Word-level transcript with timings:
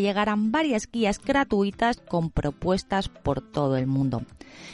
llegarán 0.00 0.52
varias 0.52 0.90
guías 0.90 1.20
gratuitas 1.20 2.00
con 2.00 2.30
propuestas 2.30 3.08
por 3.08 3.40
todo 3.40 3.76
el 3.76 3.86
mundo. 3.86 4.22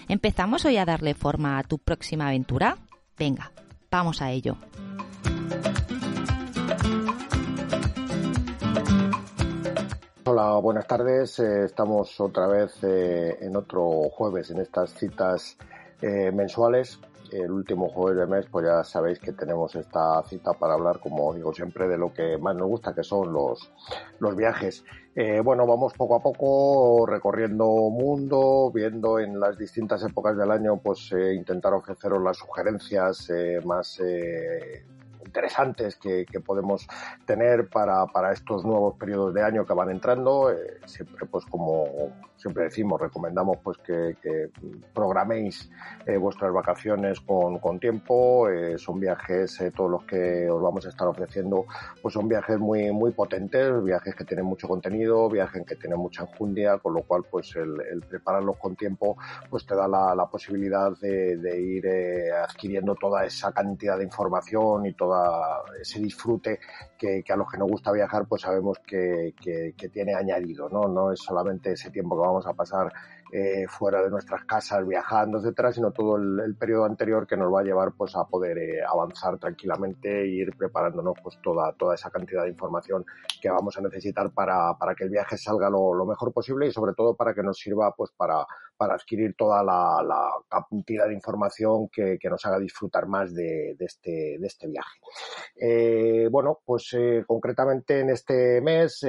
¿Empezamos 0.09 0.65
hoy 0.65 0.77
a 0.77 0.85
darle 0.85 1.15
forma 1.15 1.59
a 1.59 1.63
tu 1.63 1.79
próxima 1.79 2.29
aventura? 2.29 2.77
Venga, 3.19 3.53
vamos 3.91 4.23
a 4.23 4.31
ello. 4.31 4.57
Hola, 10.25 10.59
buenas 10.59 10.87
tardes. 10.87 11.39
Eh, 11.41 11.65
estamos 11.65 12.21
otra 12.21 12.47
vez 12.47 12.85
eh, 12.85 13.39
en 13.41 13.57
otro 13.57 14.09
jueves 14.11 14.51
en 14.51 14.61
estas 14.61 14.95
citas 14.95 15.57
eh, 16.03 16.31
mensuales 16.33 17.01
el 17.33 17.51
último 17.51 17.89
jueves 17.89 18.19
de 18.19 18.27
mes, 18.27 18.47
pues 18.51 18.67
ya 18.67 18.85
sabéis 18.85 19.19
que 19.19 19.33
tenemos 19.33 19.75
esta 19.75 20.23
cita 20.25 20.53
para 20.53 20.75
hablar, 20.75 21.01
como 21.01 21.35
digo 21.35 21.53
siempre, 21.53 21.89
de 21.89 21.99
lo 21.99 22.13
que 22.13 22.39
más 22.39 22.55
nos 22.57 22.69
gusta, 22.69 22.95
que 22.95 23.03
son 23.03 23.33
los, 23.33 23.73
los 24.19 24.37
viajes. 24.37 24.85
Eh, 25.15 25.41
bueno, 25.41 25.67
vamos 25.67 25.93
poco 25.95 26.17
a 26.17 26.21
poco 26.21 27.05
recorriendo 27.07 27.65
mundo, 27.65 28.71
viendo 28.73 29.19
en 29.19 29.41
las 29.41 29.59
distintas 29.59 30.03
épocas 30.05 30.37
del 30.37 30.51
año, 30.51 30.79
pues 30.79 31.11
eh, 31.13 31.35
intentar 31.35 31.75
ofreceros 31.75 32.23
las 32.23 32.37
sugerencias 32.37 33.29
eh, 33.31 33.61
más 33.65 34.01
interesantes 35.25 35.97
que, 35.97 36.27
podemos 36.45 36.87
tener 37.27 37.69
para, 37.69 38.07
para, 38.07 38.33
estos 38.33 38.65
nuevos 38.65 38.97
periodos 38.97 39.35
de 39.35 39.43
año 39.43 39.67
que 39.67 39.75
van 39.75 39.91
entrando. 39.91 40.53
siempre, 40.87 41.27
pues 41.27 41.45
como 41.47 41.85
siempre 42.41 42.65
decimos, 42.65 43.01
recomendamos 43.01 43.59
pues 43.63 43.77
que, 43.79 44.17
programéis 44.95 45.71
eh, 46.07 46.17
vuestras 46.17 46.53
vacaciones 46.53 47.21
con, 47.21 47.59
con 47.59 47.79
tiempo. 47.79 48.49
Eh, 48.49 48.79
son 48.79 48.99
viajes, 48.99 49.61
eh, 49.61 49.71
todos 49.71 49.91
los 49.91 50.05
que 50.05 50.49
os 50.49 50.61
vamos 50.63 50.87
a 50.87 50.89
estar 50.89 51.07
ofreciendo, 51.07 51.67
pues 52.01 52.15
son 52.15 52.29
viajes 52.29 52.59
muy, 52.59 52.91
muy 52.93 53.13
potentes, 53.13 53.83
viajes 53.85 54.15
que 54.15 54.25
tienen 54.25 54.47
mucho 54.47 54.67
contenido, 54.67 55.29
viajes 55.29 55.65
que 55.67 55.77
tienen 55.77 55.99
mucha 55.99 56.23
enjundia, 56.23 56.79
con 56.79 56.95
lo 56.95 57.03
cual 57.03 57.25
pues 57.31 57.55
el, 57.57 58.01
prepararlos 58.09 58.57
con 58.57 58.75
tiempo 58.75 59.17
pues 59.51 59.67
te 59.67 59.75
da 59.75 59.87
la, 59.87 60.15
la 60.15 60.27
posibilidad 60.27 60.91
de, 60.99 61.37
de 61.37 61.61
ir 61.61 61.87
adquiriendo 62.33 62.95
toda 62.95 63.25
esa 63.25 63.53
cantidad 63.53 63.99
de 63.99 64.05
información 64.05 64.87
y 64.87 64.95
todo 64.95 65.11
ese 65.81 66.01
disfrute 66.01 66.59
que, 66.97 67.23
que, 67.23 67.33
a 67.33 67.37
los 67.37 67.51
que 67.51 67.59
nos 67.59 67.69
gusta 67.69 67.93
viajar 67.93 68.27
pues 68.27 68.43
sabemos 68.43 68.79
que, 68.87 69.35
que, 69.41 69.75
que 69.77 69.89
tiene 69.89 70.15
añadido, 70.15 70.69
¿no? 70.69 70.89
No 70.89 71.13
es 71.13 71.21
solamente 71.21 71.73
ese 71.73 71.91
tiempo 71.91 72.17
que 72.17 72.21
vamos 72.21 72.30
a 72.47 72.55
pasar 72.55 72.93
eh, 73.33 73.69
fuera 73.69 74.03
de 74.03 74.11
nuestras 74.11 74.45
casas, 74.45 74.85
viajando, 74.85 75.39
etcétera, 75.39 75.73
sino 75.73 75.93
todo 75.93 76.17
el, 76.17 76.57
periodo 76.57 76.85
anterior 76.85 77.29
que 77.29 77.37
nos 77.37 77.53
va 77.53 77.61
a 77.61 77.63
llevar 77.63 77.93
pues 77.93 78.17
a 78.17 78.25
poder 78.25 78.59
eh, 78.59 78.83
avanzar 78.85 79.39
tranquilamente 79.39 80.23
e 80.23 80.27
ir 80.27 80.57
preparándonos 80.57 81.15
pues 81.23 81.39
toda, 81.41 81.73
toda 81.75 81.95
esa 81.95 82.11
cantidad 82.11 82.43
de 82.43 82.49
información 82.49 83.05
que 83.41 83.49
vamos 83.49 83.79
a 83.79 83.83
necesitar 83.83 84.33
para, 84.33 84.77
para 84.77 84.97
que 84.97 85.05
el 85.05 85.11
viaje 85.11 85.39
salga 85.39 85.71
lo, 85.71 86.05
mejor 86.05 86.33
posible 86.33 86.67
y 86.67 86.73
sobre 86.73 86.93
todo 86.93 87.15
para 87.15 87.33
que 87.33 87.43
nos 87.45 87.57
sirva 87.57 87.95
pues 87.97 88.11
para, 88.17 88.45
para 88.77 88.95
adquirir 88.95 89.37
toda 89.37 89.63
la, 89.63 90.03
cantidad 90.69 91.07
de 91.07 91.15
información 91.15 91.89
que, 91.89 92.19
nos 92.29 92.45
haga 92.47 92.59
disfrutar 92.59 93.07
más 93.07 93.33
de, 93.33 93.77
este, 93.79 94.39
de 94.41 94.47
este 94.47 94.67
viaje. 94.67 94.99
Eh, 95.57 96.29
bueno, 96.31 96.59
pues 96.65 96.97
concretamente 97.27 98.01
en 98.01 98.11
este 98.11 98.61
mes, 98.61 99.05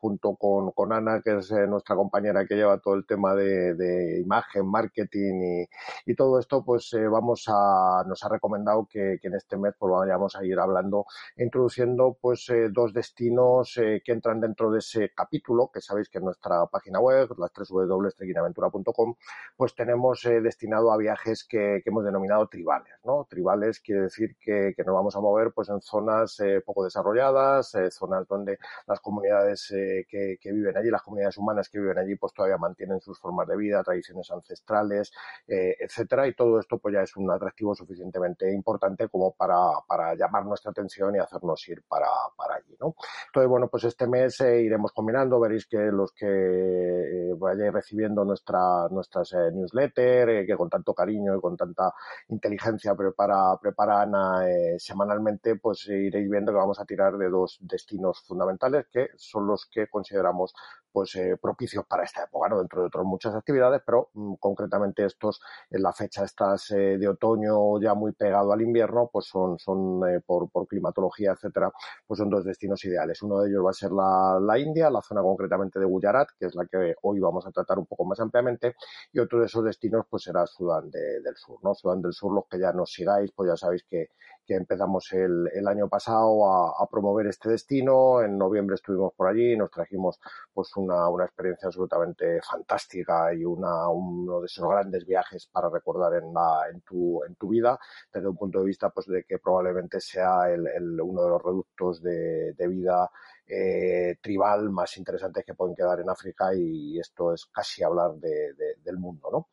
junto 0.00 0.34
con, 0.34 0.72
con 0.72 0.92
Ana, 0.92 1.20
que 1.22 1.36
es 1.36 1.50
nuestra 1.68 1.94
compañera 1.94 2.27
que 2.46 2.54
lleva 2.54 2.78
todo 2.78 2.94
el 2.94 3.06
tema 3.06 3.34
de, 3.34 4.20
imagen, 4.20 4.66
marketing 4.66 5.66
y, 6.06 6.14
todo 6.14 6.40
esto, 6.40 6.64
pues 6.64 6.92
eh, 6.94 7.06
vamos 7.06 7.44
a, 7.48 8.02
nos 8.06 8.24
ha 8.24 8.28
recomendado 8.28 8.86
que, 8.90 9.18
en 9.22 9.34
este 9.34 9.56
mes 9.56 9.74
pues 9.78 9.92
vayamos 9.92 10.34
a 10.34 10.44
ir 10.44 10.58
hablando, 10.58 11.06
introduciendo 11.36 12.16
pues 12.20 12.48
eh, 12.50 12.70
dos 12.70 12.92
destinos 12.92 13.76
eh, 13.76 14.02
que 14.04 14.12
entran 14.12 14.40
dentro 14.40 14.70
de 14.70 14.80
ese 14.80 15.12
capítulo, 15.14 15.70
que 15.72 15.80
sabéis 15.80 16.08
que 16.08 16.18
en 16.18 16.24
nuestra 16.24 16.66
página 16.66 16.98
web, 16.98 17.28
las 17.38 17.52
www.trequinaventura.com, 17.52 19.14
pues 19.56 19.74
tenemos 19.74 20.22
destinado 20.22 20.92
a 20.92 20.96
viajes 20.96 21.44
que, 21.44 21.82
hemos 21.84 22.04
denominado 22.04 22.46
tribales, 22.48 22.92
¿no? 23.04 23.26
Tribales 23.30 23.80
quiere 23.80 24.02
decir 24.02 24.36
que, 24.40 24.74
nos 24.84 24.94
vamos 24.94 25.16
a 25.16 25.20
mover 25.20 25.52
pues 25.52 25.68
en 25.68 25.80
zonas 25.80 26.38
poco 26.64 26.84
desarrolladas, 26.84 27.74
zonas 27.90 28.26
donde 28.26 28.58
las 28.86 29.00
comunidades 29.00 29.68
que 29.68 30.38
viven 30.44 30.76
allí, 30.76 30.90
las 30.90 31.02
comunidades 31.02 31.38
humanas 31.38 31.68
que 31.68 31.78
viven 31.78 31.98
allí, 31.98 32.16
pues 32.18 32.32
todavía 32.32 32.58
mantienen 32.58 33.00
sus 33.00 33.18
formas 33.18 33.46
de 33.48 33.56
vida, 33.56 33.82
tradiciones 33.82 34.30
ancestrales, 34.30 35.12
eh, 35.46 35.76
etcétera, 35.78 36.26
y 36.26 36.34
todo 36.34 36.58
esto 36.58 36.78
pues 36.78 36.94
ya 36.94 37.02
es 37.02 37.16
un 37.16 37.30
atractivo 37.30 37.74
suficientemente 37.74 38.52
importante 38.52 39.08
como 39.08 39.34
para, 39.34 39.56
para 39.86 40.14
llamar 40.14 40.44
nuestra 40.44 40.70
atención 40.70 41.14
y 41.16 41.18
hacernos 41.18 41.66
ir 41.68 41.82
para, 41.88 42.08
para 42.36 42.56
allí, 42.56 42.76
¿no? 42.80 42.94
Entonces, 43.26 43.48
bueno, 43.48 43.68
pues 43.68 43.84
este 43.84 44.06
mes 44.06 44.40
eh, 44.40 44.62
iremos 44.62 44.92
combinando, 44.92 45.40
veréis 45.40 45.66
que 45.66 45.78
los 45.78 46.12
que 46.12 46.26
eh, 46.26 47.34
vayáis 47.36 47.72
recibiendo 47.72 48.24
nuestra, 48.24 48.88
nuestras 48.90 49.32
newsletters, 49.52 50.46
que 50.46 50.56
con 50.56 50.68
tanto 50.68 50.94
cariño 50.94 51.36
y 51.36 51.40
con 51.40 51.56
tanta 51.56 51.92
inteligencia 52.28 52.94
prepara, 52.94 53.56
prepara 53.60 54.02
Ana 54.02 54.44
semanalmente, 54.78 55.56
pues 55.56 55.86
iréis 55.88 56.30
viendo 56.30 56.52
que 56.52 56.58
vamos 56.58 56.80
a 56.80 56.84
tirar 56.84 57.16
de 57.16 57.28
dos 57.28 57.58
destinos 57.60 58.22
fundamentales 58.26 58.86
que 58.90 59.08
son 59.16 59.46
los 59.46 59.66
que 59.66 59.88
consideramos 59.88 60.54
pues 60.90 61.18
propicios 61.40 61.84
para 61.86 62.04
esta 62.08 62.24
época, 62.24 62.48
¿no? 62.48 62.58
Dentro 62.58 62.80
de 62.80 62.88
otros 62.88 63.04
muchas 63.04 63.34
actividades, 63.34 63.82
pero 63.84 64.10
mm, 64.14 64.34
concretamente 64.34 65.04
estos 65.04 65.40
en 65.70 65.82
la 65.82 65.92
fecha 65.92 66.24
estas 66.24 66.70
eh, 66.72 66.98
de 66.98 67.08
otoño 67.08 67.80
ya 67.80 67.94
muy 67.94 68.12
pegado 68.12 68.52
al 68.52 68.60
invierno, 68.62 69.08
pues 69.12 69.26
son, 69.26 69.58
son 69.58 70.00
eh, 70.08 70.20
por, 70.24 70.50
por, 70.50 70.66
climatología, 70.66 71.32
etcétera, 71.32 71.70
pues 72.06 72.18
son 72.18 72.30
dos 72.30 72.44
destinos 72.44 72.84
ideales. 72.84 73.22
Uno 73.22 73.40
de 73.40 73.50
ellos 73.50 73.64
va 73.64 73.70
a 73.70 73.72
ser 73.74 73.92
la, 73.92 74.38
la, 74.40 74.58
India, 74.58 74.90
la 74.90 75.02
zona 75.02 75.22
concretamente 75.22 75.78
de 75.78 75.86
Gujarat, 75.86 76.28
que 76.38 76.46
es 76.46 76.54
la 76.54 76.66
que 76.66 76.94
hoy 77.02 77.20
vamos 77.20 77.46
a 77.46 77.50
tratar 77.50 77.78
un 77.78 77.86
poco 77.86 78.04
más 78.04 78.20
ampliamente, 78.20 78.74
y 79.12 79.18
otro 79.20 79.40
de 79.40 79.46
esos 79.46 79.64
destinos 79.64 80.06
pues 80.10 80.24
será 80.24 80.46
Sudán 80.46 80.90
del 80.90 81.36
Sur, 81.36 81.58
¿no? 81.62 81.74
Sudán 81.74 82.02
del 82.02 82.12
Sur, 82.12 82.32
los 82.34 82.46
que 82.48 82.58
ya 82.58 82.72
nos 82.72 82.92
sigáis, 82.92 83.30
pues 83.32 83.50
ya 83.50 83.56
sabéis 83.56 83.84
que, 83.84 84.08
que 84.48 84.54
empezamos 84.54 85.12
el, 85.12 85.46
el 85.52 85.68
año 85.68 85.88
pasado 85.90 86.46
a, 86.50 86.82
a, 86.82 86.86
promover 86.86 87.26
este 87.26 87.50
destino. 87.50 88.22
En 88.22 88.38
noviembre 88.38 88.76
estuvimos 88.76 89.12
por 89.14 89.28
allí, 89.28 89.54
nos 89.58 89.70
trajimos 89.70 90.18
pues 90.54 90.74
una, 90.76 91.06
una 91.10 91.26
experiencia 91.26 91.66
absolutamente 91.66 92.40
fantástica 92.40 93.34
y 93.34 93.44
una, 93.44 93.88
uno 93.90 94.40
de 94.40 94.46
esos 94.46 94.66
grandes 94.66 95.04
viajes 95.04 95.46
para 95.52 95.68
recordar 95.68 96.14
en, 96.14 96.32
la, 96.32 96.62
en, 96.72 96.80
tu, 96.80 97.22
en 97.24 97.34
tu 97.34 97.48
vida, 97.48 97.78
desde 98.10 98.26
un 98.26 98.36
punto 98.38 98.60
de 98.60 98.64
vista 98.64 98.88
pues, 98.88 99.06
de 99.06 99.24
que 99.24 99.38
probablemente 99.38 100.00
sea 100.00 100.50
el, 100.50 100.66
el, 100.66 100.98
uno 100.98 101.24
de 101.24 101.28
los 101.28 101.42
reductos 101.42 102.02
de, 102.02 102.54
de 102.54 102.68
vida 102.68 103.10
eh, 103.48 104.16
tribal 104.20 104.70
más 104.70 104.96
interesantes 104.98 105.44
que 105.44 105.54
pueden 105.54 105.74
quedar 105.74 106.00
en 106.00 106.10
África 106.10 106.54
y 106.54 106.98
esto 106.98 107.32
es 107.32 107.46
casi 107.46 107.82
hablar 107.82 108.12
de, 108.14 108.52
de, 108.54 108.74
del 108.84 108.98
mundo, 108.98 109.28
¿no? 109.32 109.48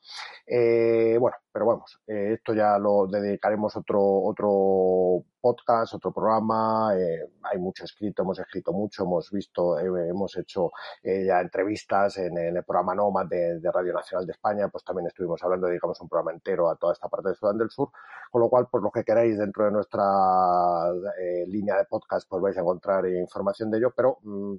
Eh, 0.46 1.18
bueno, 1.20 1.38
pero 1.52 1.66
vamos, 1.66 2.00
eh, 2.08 2.34
esto 2.34 2.54
ya 2.54 2.78
lo 2.78 3.08
dedicaremos 3.08 3.76
otro, 3.76 4.02
otro 4.02 5.24
podcast, 5.46 5.94
otro 5.94 6.12
programa, 6.12 6.92
eh, 6.98 7.30
hay 7.44 7.60
mucho 7.60 7.84
escrito, 7.84 8.24
hemos 8.24 8.40
escrito 8.40 8.74
mucho, 8.74 9.04
hemos 9.04 9.30
visto, 9.30 9.78
eh, 9.78 10.10
hemos 10.10 10.36
hecho 10.38 10.72
eh, 11.04 11.24
ya 11.28 11.40
entrevistas 11.40 12.18
en, 12.18 12.36
el 12.36 12.64
programa 12.64 12.96
Nomad 12.96 13.28
de, 13.28 13.60
de, 13.60 13.72
Radio 13.72 13.94
Nacional 13.94 14.26
de 14.26 14.32
España, 14.32 14.70
pues 14.70 14.84
también 14.84 15.06
estuvimos 15.06 15.44
hablando, 15.44 15.68
dedicamos 15.68 16.02
un 16.02 16.10
programa 16.10 16.32
entero 16.32 16.68
a 16.68 16.76
toda 16.78 16.94
esta 16.94 17.10
parte 17.10 17.30
de 17.30 17.36
Sudán 17.36 17.60
del 17.60 17.70
Sur, 17.70 17.92
con 18.32 18.42
lo 18.42 18.50
cual, 18.50 18.68
pues 18.72 18.82
lo 18.82 18.90
que 18.90 19.04
queráis 19.04 19.38
dentro 19.38 19.66
de 19.66 19.72
nuestra 19.72 20.04
línea 21.46 21.78
de 21.78 21.86
podcast, 21.86 22.28
pues 22.28 22.42
vais 22.42 22.58
a 22.58 22.62
encontrar 22.62 23.08
información 23.08 23.70
de 23.70 23.78
ello, 23.78 23.94
pero 23.96 24.18
mm, 24.24 24.56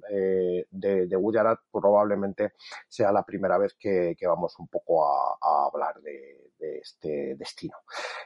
de, 0.71 1.07
de 1.07 1.15
Gujarat 1.17 1.59
probablemente 1.69 2.53
sea 2.87 3.11
la 3.11 3.23
primera 3.23 3.57
vez 3.57 3.75
que, 3.77 4.15
vamos 4.25 4.57
un 4.57 4.69
poco 4.69 5.05
a 5.05 5.65
hablar 5.65 5.99
de, 6.01 6.46
este 6.59 7.35
destino. 7.35 7.77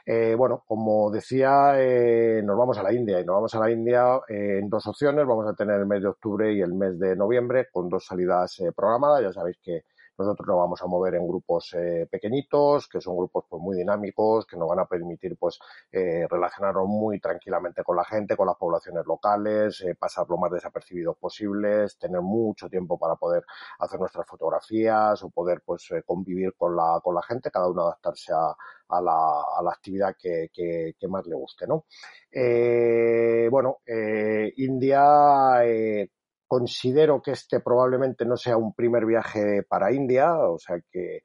Eh, 0.04 0.34
bueno, 0.36 0.64
como 0.66 1.10
decía, 1.10 1.74
eh, 1.76 2.42
nos 2.42 2.56
vamos 2.56 2.78
a 2.78 2.82
la 2.82 2.92
India 2.92 3.20
y 3.20 3.24
nos 3.24 3.34
vamos 3.34 3.54
a 3.54 3.60
la 3.60 3.70
India 3.70 4.20
eh, 4.28 4.58
en 4.60 4.68
dos 4.68 4.86
opciones. 4.86 5.26
Vamos 5.26 5.46
a 5.46 5.54
tener 5.54 5.80
el 5.80 5.86
mes 5.86 6.02
de 6.02 6.08
octubre 6.08 6.52
y 6.52 6.60
el 6.60 6.74
mes 6.74 6.98
de 6.98 7.16
noviembre 7.16 7.68
con 7.72 7.88
dos 7.88 8.04
salidas 8.06 8.62
programadas. 8.74 9.22
Ya 9.22 9.32
sabéis 9.32 9.58
que 9.62 9.84
Nosotros 10.18 10.46
nos 10.46 10.56
vamos 10.58 10.82
a 10.82 10.86
mover 10.86 11.14
en 11.14 11.26
grupos 11.26 11.74
eh, 11.74 12.06
pequeñitos, 12.10 12.88
que 12.88 13.00
son 13.00 13.16
grupos 13.16 13.44
pues, 13.48 13.62
muy 13.62 13.76
dinámicos, 13.76 14.46
que 14.46 14.56
nos 14.56 14.68
van 14.68 14.80
a 14.80 14.86
permitir 14.86 15.36
pues 15.38 15.58
eh, 15.90 16.26
relacionarnos 16.28 16.86
muy 16.86 17.20
tranquilamente 17.20 17.82
con 17.82 17.96
la 17.96 18.04
gente, 18.04 18.36
con 18.36 18.46
las 18.46 18.56
poblaciones 18.56 19.04
locales, 19.06 19.80
eh, 19.82 19.94
pasar 19.94 20.26
lo 20.28 20.36
más 20.36 20.50
desapercibidos 20.50 21.16
posibles, 21.18 21.98
tener 21.98 22.20
mucho 22.20 22.68
tiempo 22.68 22.98
para 22.98 23.16
poder 23.16 23.44
hacer 23.78 23.98
nuestras 23.98 24.26
fotografías 24.26 25.22
o 25.22 25.30
poder 25.30 25.62
pues 25.64 25.88
convivir 26.06 26.54
con 26.54 26.76
la, 26.76 27.00
con 27.02 27.14
la 27.14 27.22
gente, 27.22 27.50
cada 27.50 27.68
uno 27.68 27.82
adaptarse 27.82 28.32
a, 28.32 28.54
a 28.92 29.00
la, 29.00 29.12
a 29.58 29.62
la 29.62 29.70
actividad 29.70 30.14
que, 30.18 30.48
que, 30.52 31.08
más 31.08 31.26
le 31.26 31.34
guste, 31.34 31.66
¿no? 31.66 31.86
Eh, 32.30 33.48
bueno, 33.50 33.78
eh, 33.86 34.52
India 34.56 35.64
eh, 35.64 36.08
considero 36.52 37.22
que 37.22 37.30
este 37.30 37.60
probablemente 37.60 38.26
no 38.26 38.36
sea 38.36 38.58
un 38.58 38.74
primer 38.74 39.06
viaje 39.06 39.62
para 39.62 39.90
India, 39.90 40.36
o 40.36 40.58
sea 40.58 40.78
que, 40.90 41.22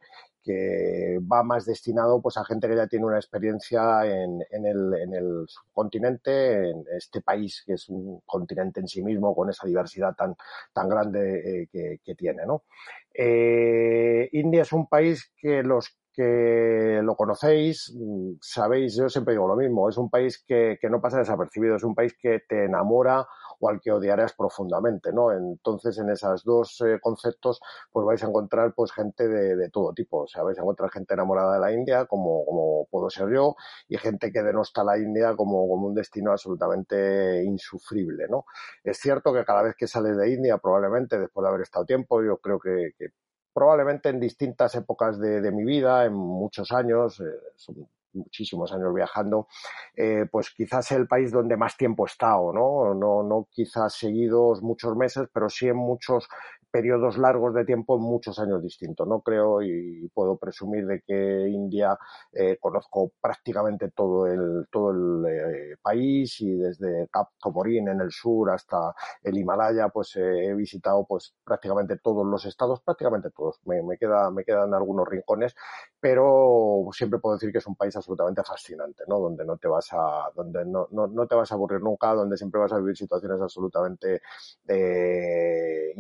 va 1.29 1.43
más 1.43 1.65
destinado 1.65 2.21
pues 2.21 2.37
a 2.37 2.45
gente 2.45 2.69
que 2.69 2.77
ya 2.77 2.87
tiene 2.87 3.05
una 3.05 3.17
experiencia 3.17 4.05
en, 4.05 4.41
el, 4.49 4.93
en 4.93 5.13
el 5.13 5.43
subcontinente, 5.45 6.69
en 6.69 6.85
este 6.97 7.19
país 7.19 7.61
que 7.65 7.73
es 7.73 7.89
un 7.89 8.21
continente 8.25 8.79
en 8.79 8.87
sí 8.87 9.03
mismo 9.03 9.35
con 9.35 9.49
esa 9.49 9.67
diversidad 9.67 10.15
tan, 10.15 10.87
grande 10.87 11.63
eh, 11.63 11.99
que, 12.01 12.15
tiene. 12.15 12.43
Eh, 13.13 14.29
India 14.31 14.61
es 14.61 14.71
un 14.71 14.87
país 14.87 15.33
que 15.35 15.61
los 15.61 15.99
que 16.17 16.99
lo 17.03 17.15
conocéis, 17.15 17.93
mm, 17.95 18.37
sabéis, 18.41 18.95
yo 18.95 19.07
siempre 19.07 19.35
digo 19.35 19.47
lo 19.47 19.55
mismo, 19.55 19.87
es 19.87 19.97
un 19.97 20.09
país 20.09 20.43
que, 20.43 20.79
no 20.89 20.99
pasa 20.99 21.19
desapercibido, 21.19 21.75
es 21.75 21.83
un 21.83 21.93
país 21.93 22.15
que 22.19 22.39
te 22.49 22.65
enamora 22.65 23.27
o 23.59 23.69
al 23.69 23.79
que 23.81 23.91
odiarás 23.91 24.33
profundamente, 24.33 25.11
¿no? 25.11 25.31
Entonces, 25.31 25.97
en 25.97 26.09
esos 26.09 26.43
dos 26.43 26.81
eh, 26.81 26.99
conceptos, 27.01 27.59
pues 27.91 28.05
vais 28.05 28.23
a 28.23 28.27
encontrar 28.27 28.73
pues 28.75 28.91
gente 28.91 29.27
de, 29.27 29.55
de, 29.55 29.69
todo 29.69 29.93
tipo, 29.93 30.23
o 30.23 30.27
sea, 30.27 30.43
vais 30.43 30.57
a 30.57 30.61
encontrar 30.61 30.89
gente 30.91 31.13
enamorada 31.13 31.53
de 31.55 31.59
la 31.59 31.71
India, 31.71 32.05
como, 32.05 32.45
como 32.45 32.85
puedo 32.89 33.09
ser 33.09 33.29
yo, 33.33 33.55
y 33.87 33.97
gente 33.97 34.31
que 34.31 34.43
denosta 34.43 34.83
la 34.83 34.97
India 34.97 35.35
como, 35.35 35.67
como 35.67 35.87
un 35.87 35.95
destino 35.95 36.31
absolutamente 36.31 37.43
insufrible, 37.43 38.27
¿no? 38.29 38.45
Es 38.83 38.97
cierto 38.97 39.33
que 39.33 39.45
cada 39.45 39.63
vez 39.63 39.75
que 39.75 39.87
sales 39.87 40.17
de 40.17 40.33
India, 40.33 40.57
probablemente 40.57 41.19
después 41.19 41.43
de 41.43 41.49
haber 41.49 41.61
estado 41.61 41.85
tiempo, 41.85 42.23
yo 42.23 42.37
creo 42.37 42.59
que, 42.59 42.91
que 42.97 43.07
probablemente 43.53 44.09
en 44.09 44.19
distintas 44.19 44.75
épocas 44.75 45.19
de, 45.19 45.41
de 45.41 45.51
mi 45.51 45.63
vida, 45.63 46.05
en 46.05 46.13
muchos 46.13 46.71
años, 46.71 47.19
eh, 47.19 47.23
son 47.55 47.87
muchísimos 48.13 48.71
años 48.73 48.93
viajando, 48.93 49.47
eh, 49.95 50.25
pues 50.31 50.51
quizás 50.51 50.91
el 50.91 51.07
país 51.07 51.31
donde 51.31 51.57
más 51.57 51.77
tiempo 51.77 52.05
he 52.05 52.09
estado, 52.09 52.53
¿no? 52.53 52.93
No, 52.93 53.23
no 53.23 53.47
quizás 53.51 53.93
seguidos 53.93 54.61
muchos 54.61 54.95
meses, 54.95 55.27
pero 55.33 55.49
sí 55.49 55.67
en 55.67 55.77
muchos 55.77 56.27
periodos 56.77 57.17
largos 57.17 57.55
de 57.55 57.65
tiempo 57.65 57.97
muchos 57.97 58.37
años 58.37 58.61
distintos. 58.61 59.07
No 59.07 59.21
creo 59.21 59.63
y 59.63 60.07
puedo 60.13 60.37
presumir 60.37 60.85
de 60.85 61.01
que 61.01 61.49
India 61.49 61.97
eh, 62.31 62.57
conozco 62.59 63.13
prácticamente 63.19 63.89
todo 63.89 64.27
el, 64.27 64.67
todo 64.69 64.91
el 64.91 65.25
eh, 65.25 65.75
país 65.81 66.39
y 66.41 66.55
desde 66.55 67.07
Cap 67.11 67.29
Comorín 67.41 67.87
en 67.87 67.99
el 68.01 68.11
sur 68.11 68.51
hasta 68.51 68.93
el 69.23 69.35
Himalaya, 69.39 69.89
pues 69.89 70.15
eh, 70.17 70.45
he 70.45 70.53
visitado 70.53 71.03
pues 71.07 71.33
prácticamente 71.43 71.97
todos 71.97 72.23
los 72.27 72.45
estados, 72.45 72.79
prácticamente 72.81 73.31
todos. 73.31 73.59
Me, 73.65 73.81
me, 73.81 73.97
queda, 73.97 74.29
me 74.29 74.43
quedan 74.43 74.75
algunos 74.75 75.07
rincones, 75.07 75.55
pero 75.99 76.87
siempre 76.91 77.17
puedo 77.17 77.37
decir 77.37 77.51
que 77.51 77.57
es 77.57 77.65
un 77.65 77.75
país 77.75 77.95
absolutamente 77.95 78.43
fascinante, 78.43 79.03
¿no? 79.07 79.19
Donde 79.19 79.43
no 79.45 79.57
te 79.57 79.67
vas 79.67 79.87
a, 79.93 80.29
donde 80.35 80.63
no, 80.63 80.87
no, 80.91 81.07
no 81.07 81.25
te 81.25 81.33
vas 81.33 81.51
a 81.51 81.55
aburrir 81.55 81.81
nunca, 81.81 82.13
donde 82.13 82.37
siempre 82.37 82.61
vas 82.61 82.71
a 82.71 82.77
vivir 82.77 82.95
situaciones 82.95 83.41
absolutamente 83.41 84.21
eh, 84.67 85.93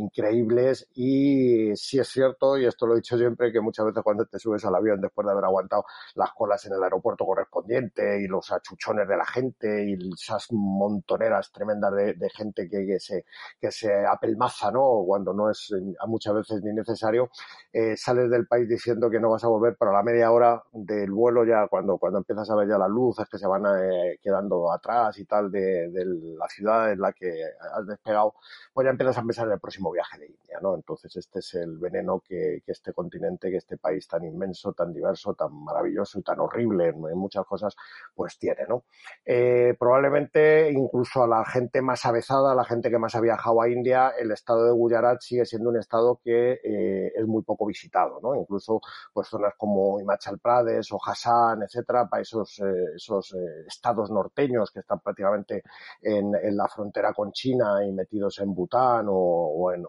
y 0.95 1.75
sí 1.75 1.99
es 1.99 2.07
cierto, 2.07 2.57
y 2.57 2.65
esto 2.65 2.85
lo 2.87 2.93
he 2.93 2.97
dicho 2.97 3.17
siempre, 3.17 3.51
que 3.51 3.61
muchas 3.61 3.85
veces 3.85 4.03
cuando 4.03 4.25
te 4.25 4.39
subes 4.39 4.63
al 4.65 4.75
avión 4.75 5.01
después 5.01 5.25
de 5.25 5.31
haber 5.31 5.45
aguantado 5.45 5.85
las 6.15 6.31
colas 6.33 6.65
en 6.65 6.73
el 6.73 6.83
aeropuerto 6.83 7.25
correspondiente 7.25 8.21
y 8.21 8.27
los 8.27 8.51
achuchones 8.51 9.07
de 9.07 9.17
la 9.17 9.25
gente 9.25 9.85
y 9.89 10.13
esas 10.13 10.47
montoneras 10.51 11.51
tremendas 11.51 11.93
de, 11.93 12.29
gente 12.29 12.69
que, 12.69 12.99
se, 12.99 13.25
que 13.59 13.71
se 13.71 14.05
apelmaza, 14.05 14.71
¿no? 14.71 15.03
Cuando 15.05 15.33
no 15.33 15.49
es 15.49 15.73
a 15.99 16.07
muchas 16.07 16.33
veces 16.33 16.61
ni 16.63 16.73
necesario, 16.73 17.29
eh, 17.71 17.95
sales 17.95 18.29
del 18.29 18.47
país 18.47 18.67
diciendo 18.67 19.09
que 19.09 19.19
no 19.19 19.29
vas 19.31 19.43
a 19.43 19.47
volver, 19.47 19.75
pero 19.79 19.91
a 19.91 19.95
la 19.95 20.03
media 20.03 20.31
hora 20.31 20.61
del 20.71 21.11
vuelo 21.11 21.45
ya, 21.45 21.67
cuando, 21.67 21.97
cuando 21.97 22.19
empiezas 22.19 22.49
a 22.49 22.55
ver 22.55 22.67
ya 22.67 22.77
las 22.77 22.89
luces 22.89 23.27
que 23.29 23.37
se 23.37 23.47
van 23.47 23.63
eh, 23.65 24.19
quedando 24.21 24.71
atrás 24.71 25.17
y 25.19 25.25
tal 25.25 25.51
de, 25.51 25.89
de 25.89 26.05
la 26.37 26.47
ciudad 26.47 26.91
en 26.91 26.99
la 26.99 27.13
que 27.13 27.43
has 27.73 27.85
despegado, 27.87 28.35
pues 28.73 28.85
ya 28.85 28.91
empiezas 28.91 29.17
a 29.17 29.21
pensar 29.21 29.47
en 29.47 29.53
el 29.53 29.59
próximo 29.59 29.91
viaje 29.91 30.19
de 30.19 30.27
Entonces 30.75 31.15
este 31.15 31.39
es 31.39 31.53
el 31.55 31.77
veneno 31.77 32.21
que, 32.25 32.63
este 32.65 32.93
continente, 32.93 33.49
que 33.49 33.57
este 33.57 33.77
país 33.77 34.07
tan 34.07 34.23
inmenso, 34.23 34.73
tan 34.73 34.93
diverso, 34.93 35.33
tan 35.33 35.53
maravilloso 35.53 36.19
y 36.19 36.23
tan 36.23 36.39
horrible 36.39 36.89
en, 36.89 36.95
en 36.95 37.17
muchas 37.17 37.45
cosas, 37.45 37.75
pues 38.15 38.37
tiene, 38.37 38.65
¿no? 38.67 38.83
Eh, 39.25 39.75
probablemente 39.77 40.71
incluso 40.71 41.23
a 41.23 41.27
la 41.27 41.45
gente 41.45 41.81
más 41.81 42.05
avezada, 42.05 42.51
a 42.51 42.55
la 42.55 42.65
gente 42.65 42.89
que 42.89 42.97
más 42.97 43.15
ha 43.15 43.21
viajado 43.21 43.61
a 43.61 43.69
India, 43.69 44.13
el 44.17 44.31
estado 44.31 44.65
de 44.65 44.71
Gujarat 44.71 45.19
sigue 45.21 45.45
siendo 45.45 45.69
un 45.69 45.77
estado 45.77 46.19
que 46.23 46.59
eh, 46.63 47.11
es 47.15 47.27
muy 47.27 47.43
poco 47.43 47.65
visitado, 47.65 48.19
¿no? 48.21 48.35
Incluso 48.35 48.81
pues 49.13 49.27
zonas 49.27 49.53
como 49.57 49.99
Himachal 49.99 50.39
Pradesh 50.39 50.93
o 50.93 50.99
Hassan, 51.03 51.63
etcétera, 51.63 52.07
para 52.07 52.21
esos, 52.21 52.59
eh, 52.59 52.95
esos 52.95 53.35
estados 53.67 54.09
norteños 54.09 54.71
que 54.71 54.79
están 54.79 54.99
prácticamente 54.99 55.63
en, 56.01 56.33
en, 56.35 56.57
la 56.57 56.67
frontera 56.67 57.13
con 57.13 57.31
China 57.31 57.85
y 57.85 57.91
metidos 57.91 58.39
en 58.39 58.53
Bután 58.53 59.05
o, 59.09 59.71
en, 59.73 59.85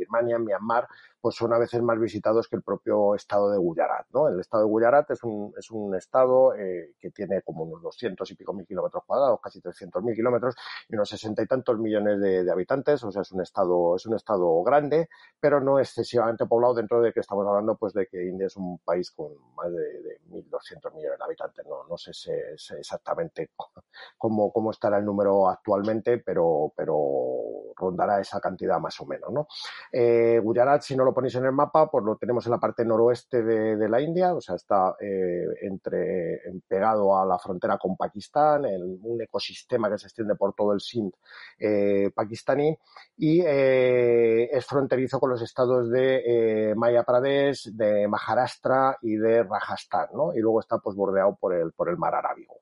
Birmania, 0.00 0.38
Myanmar, 0.38 0.88
pues 1.20 1.34
son 1.34 1.52
a 1.52 1.58
veces 1.58 1.82
más 1.82 1.98
visitados 1.98 2.48
que 2.48 2.56
el 2.56 2.62
propio 2.62 3.14
estado 3.14 3.50
de 3.50 3.58
Gujarat. 3.58 4.06
¿no? 4.12 4.28
El 4.28 4.40
estado 4.40 4.64
de 4.64 4.70
Gujarat 4.70 5.10
es 5.10 5.22
un, 5.22 5.52
es 5.58 5.70
un 5.70 5.94
estado 5.94 6.54
eh, 6.54 6.94
que 6.98 7.10
tiene 7.10 7.42
como 7.42 7.64
unos 7.64 7.82
200 7.82 8.30
y 8.30 8.34
pico 8.34 8.52
mil 8.52 8.66
kilómetros 8.66 9.04
cuadrados, 9.06 9.38
casi 9.42 9.60
300 9.60 10.02
mil 10.02 10.14
kilómetros 10.14 10.54
y 10.88 10.94
unos 10.94 11.08
sesenta 11.08 11.42
y 11.42 11.46
tantos 11.46 11.78
millones 11.78 12.20
de, 12.20 12.50
habitantes. 12.50 13.04
O 13.04 13.10
sea, 13.10 13.22
es 13.22 13.32
un 13.32 13.42
estado, 13.42 13.96
es 13.96 14.06
un 14.06 14.14
estado 14.16 14.62
grande, 14.62 15.08
pero 15.38 15.60
no 15.60 15.78
excesivamente 15.78 16.46
poblado 16.46 16.74
dentro 16.74 17.00
de 17.00 17.12
que 17.12 17.20
estamos 17.20 17.46
hablando 17.46 17.76
pues 17.76 17.92
de 17.92 18.06
que 18.06 18.26
India 18.26 18.46
es 18.46 18.56
un 18.56 18.78
país 18.78 19.10
con 19.10 19.32
más 19.54 19.70
de, 19.70 20.02
de 20.02 20.20
1.200 20.30 20.94
millones 20.94 21.18
de 21.18 21.24
habitantes. 21.24 21.66
No, 21.66 21.84
no 21.84 21.96
sé, 21.96 22.12
sé, 22.14 22.56
sé 22.56 22.78
exactamente 22.78 23.50
cómo, 24.18 24.52
cómo 24.52 24.70
estará 24.70 24.98
el 24.98 25.04
número 25.04 25.48
actualmente, 25.48 26.18
pero, 26.18 26.72
pero 26.74 27.70
rondará 27.76 28.20
esa 28.20 28.40
cantidad 28.40 28.78
más 28.78 28.98
o 29.00 29.06
menos. 29.06 29.30
¿no? 29.32 29.46
Eh, 29.92 30.38
Gujarat, 30.40 30.82
si 30.82 30.94
no 30.94 31.04
lo 31.04 31.12
ponéis 31.12 31.34
en 31.34 31.46
el 31.46 31.52
mapa, 31.52 31.90
pues 31.90 32.04
lo 32.04 32.16
tenemos 32.16 32.46
en 32.46 32.52
la 32.52 32.58
parte 32.58 32.84
noroeste 32.84 33.42
de, 33.42 33.88
la 33.88 34.00
India, 34.00 34.34
o 34.34 34.40
sea, 34.40 34.54
está 34.54 34.94
eh, 35.00 35.44
entre, 35.62 36.40
pegado 36.68 37.18
a 37.18 37.26
la 37.26 37.38
frontera 37.38 37.76
con 37.76 37.96
Pakistán, 37.96 38.66
en 38.66 39.00
un 39.02 39.20
ecosistema 39.20 39.90
que 39.90 39.98
se 39.98 40.06
extiende 40.06 40.36
por 40.36 40.54
todo 40.54 40.72
el 40.72 40.80
Sindh 40.80 41.12
eh, 41.58 42.10
pakistaní 42.14 42.76
y 43.16 43.40
eh, 43.44 44.48
es 44.52 44.64
fronterizo 44.64 45.18
con 45.18 45.30
los 45.30 45.42
estados 45.42 45.90
de 45.90 46.72
Madhya 46.76 47.02
Pradesh, 47.02 47.70
de 47.72 48.06
Maharashtra 48.06 48.98
y 49.02 49.16
de 49.16 49.42
Rajasthan, 49.42 50.08
¿no? 50.14 50.32
Y 50.34 50.38
luego 50.38 50.60
está 50.60 50.78
pues 50.78 50.94
bordeado 50.94 51.36
por 51.40 51.54
el, 51.54 51.72
por 51.72 51.88
el 51.88 51.96
mar 51.96 52.14
Arábigo 52.14 52.60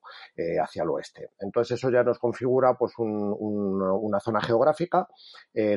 hacia 0.61 0.83
el 0.83 0.89
oeste. 0.89 1.29
Entonces 1.39 1.77
eso 1.77 1.89
ya 1.89 2.03
nos 2.03 2.17
configura 2.17 2.73
pues 2.73 2.97
un, 2.97 3.35
un, 3.37 3.81
una 3.81 4.19
zona 4.19 4.41
geográfica, 4.41 5.07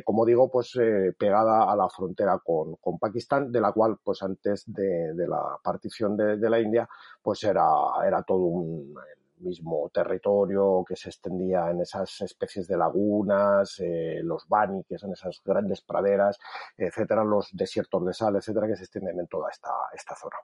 como 0.05 0.25
digo, 0.25 0.51
pues 0.51 0.73
pegada 1.19 1.42
a 1.49 1.77
la 1.77 1.89
frontera 1.89 2.39
con 2.39 2.77
con, 2.77 2.99
Pakistán, 2.99 3.51
de 3.51 3.61
la 3.61 3.73
cual, 3.73 3.99
pues 4.03 4.23
antes 4.23 4.65
de, 4.67 5.15
de 5.15 5.29
la 5.29 5.59
partición 5.63 6.17
de, 6.17 6.37
de, 6.37 6.51
la 6.51 6.61
India, 6.61 6.89
pues 7.23 7.43
era, 7.45 7.65
era 8.05 8.23
todo 8.23 8.45
un 8.45 8.95
mismo 9.43 9.91
territorio 9.93 10.85
que 10.87 10.97
se 10.97 11.11
extendía 11.11 11.71
en 11.71 11.81
esas 11.81 12.21
especies 12.23 12.67
de 12.69 12.77
lagunas, 12.77 13.79
eh, 13.81 14.21
los 14.23 14.49
bani, 14.49 14.85
que 14.85 14.99
son 14.99 15.13
esas 15.13 15.41
grandes 15.45 15.83
praderas, 15.83 16.39
etcétera, 16.77 17.25
los 17.25 17.49
desiertos 17.53 18.05
de 18.07 18.15
sal, 18.15 18.37
etcétera, 18.37 18.69
que 18.69 18.77
se 18.77 18.85
extienden 18.85 19.19
en 19.21 19.27
toda 19.27 19.51
esta, 19.51 19.71
esta 19.95 20.15
zona. 20.17 20.37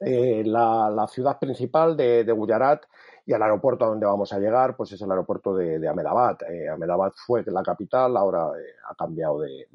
Eh, 0.00 0.42
la, 0.44 0.90
la, 0.90 1.06
ciudad 1.06 1.38
principal 1.38 1.96
de, 1.96 2.24
de, 2.24 2.32
Gujarat 2.32 2.84
y 3.26 3.32
el 3.32 3.42
aeropuerto 3.42 3.84
a 3.84 3.88
donde 3.88 4.06
vamos 4.06 4.32
a 4.32 4.38
llegar, 4.38 4.76
pues 4.76 4.92
es 4.92 5.00
el 5.00 5.10
aeropuerto 5.10 5.54
de, 5.56 5.78
de 5.78 5.88
Ahmedabad. 5.88 6.36
Eh, 6.50 6.68
Ahmedabad 6.68 7.12
fue 7.14 7.42
la 7.46 7.62
capital, 7.62 8.16
ahora 8.16 8.48
eh, 8.58 8.74
ha 8.90 8.94
cambiado 8.94 9.40
de, 9.40 9.66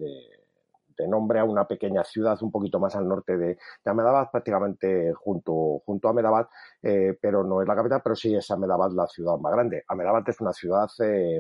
de 1.00 1.08
nombre 1.08 1.40
a 1.40 1.46
una 1.46 1.66
pequeña 1.66 2.04
ciudad 2.04 2.38
un 2.42 2.52
poquito 2.52 2.80
más 2.80 2.96
al 2.96 3.08
norte 3.08 3.38
de, 3.38 3.48
de 3.56 3.92
Ahmedabad, 3.92 4.30
prácticamente 4.30 5.14
junto, 5.14 5.82
junto 5.86 6.08
a 6.08 6.12
Ahmedabad, 6.12 6.48
eh, 6.84 7.18
pero 7.20 7.44
no 7.44 7.62
es 7.62 7.68
la 7.68 7.76
capital, 7.76 8.02
pero 8.04 8.16
sí 8.16 8.36
es 8.36 8.52
Ahmedabad 8.52 8.92
la 8.92 9.08
ciudad 9.08 9.38
más 9.38 9.54
grande. 9.54 9.84
Ahmedabad 9.88 10.28
es 10.28 10.40
una 10.42 10.54
ciudad 10.54 10.90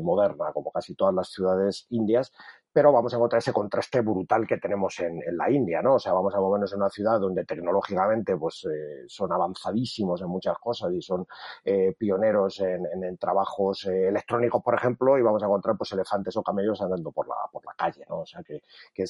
moderna, 0.02 0.52
como 0.54 0.72
casi 0.72 0.96
todas 0.96 1.14
las 1.14 1.30
ciudades 1.30 1.86
indias, 1.90 2.32
pero 2.72 2.92
vamos 2.92 3.14
a 3.14 3.18
encontrar 3.18 3.40
ese 3.40 3.52
contraste 3.52 4.02
brutal 4.02 4.46
que 4.46 4.58
tenemos 4.58 5.00
en, 5.00 5.20
la 5.32 5.50
India, 5.50 5.82
¿no? 5.82 5.96
O 5.96 6.00
sea, 6.00 6.14
vamos 6.14 6.36
a 6.36 6.40
movernos 6.40 6.72
en 6.72 6.80
una 6.80 6.90
ciudad 6.90 7.20
donde 7.20 7.44
tecnológicamente 7.44 8.38
pues 8.38 8.66
eh, 8.66 9.06
son 9.08 9.32
avanzadísimos 9.32 10.22
en 10.22 10.28
muchas 10.28 10.58
cosas 10.60 10.92
y 10.94 11.02
son 11.02 11.26
eh, 11.66 11.96
pioneros 11.98 12.60
en, 12.60 13.18
trabajos 13.18 13.86
eh, 13.86 14.08
electrónicos, 14.08 14.62
por 14.64 14.76
ejemplo, 14.76 15.18
y 15.18 15.22
vamos 15.22 15.42
a 15.42 15.48
encontrar 15.48 15.78
pues 15.78 15.92
elefantes 15.94 16.38
o 16.38 16.44
camellos 16.44 16.82
andando 16.82 17.12
por 17.12 17.28
la, 17.28 17.36
por 17.52 17.66
la 17.66 17.74
calle, 17.74 18.06
¿no? 18.08 18.20
O 18.20 18.26
sea, 18.26 18.44
que, 18.44 18.62
que 18.94 19.06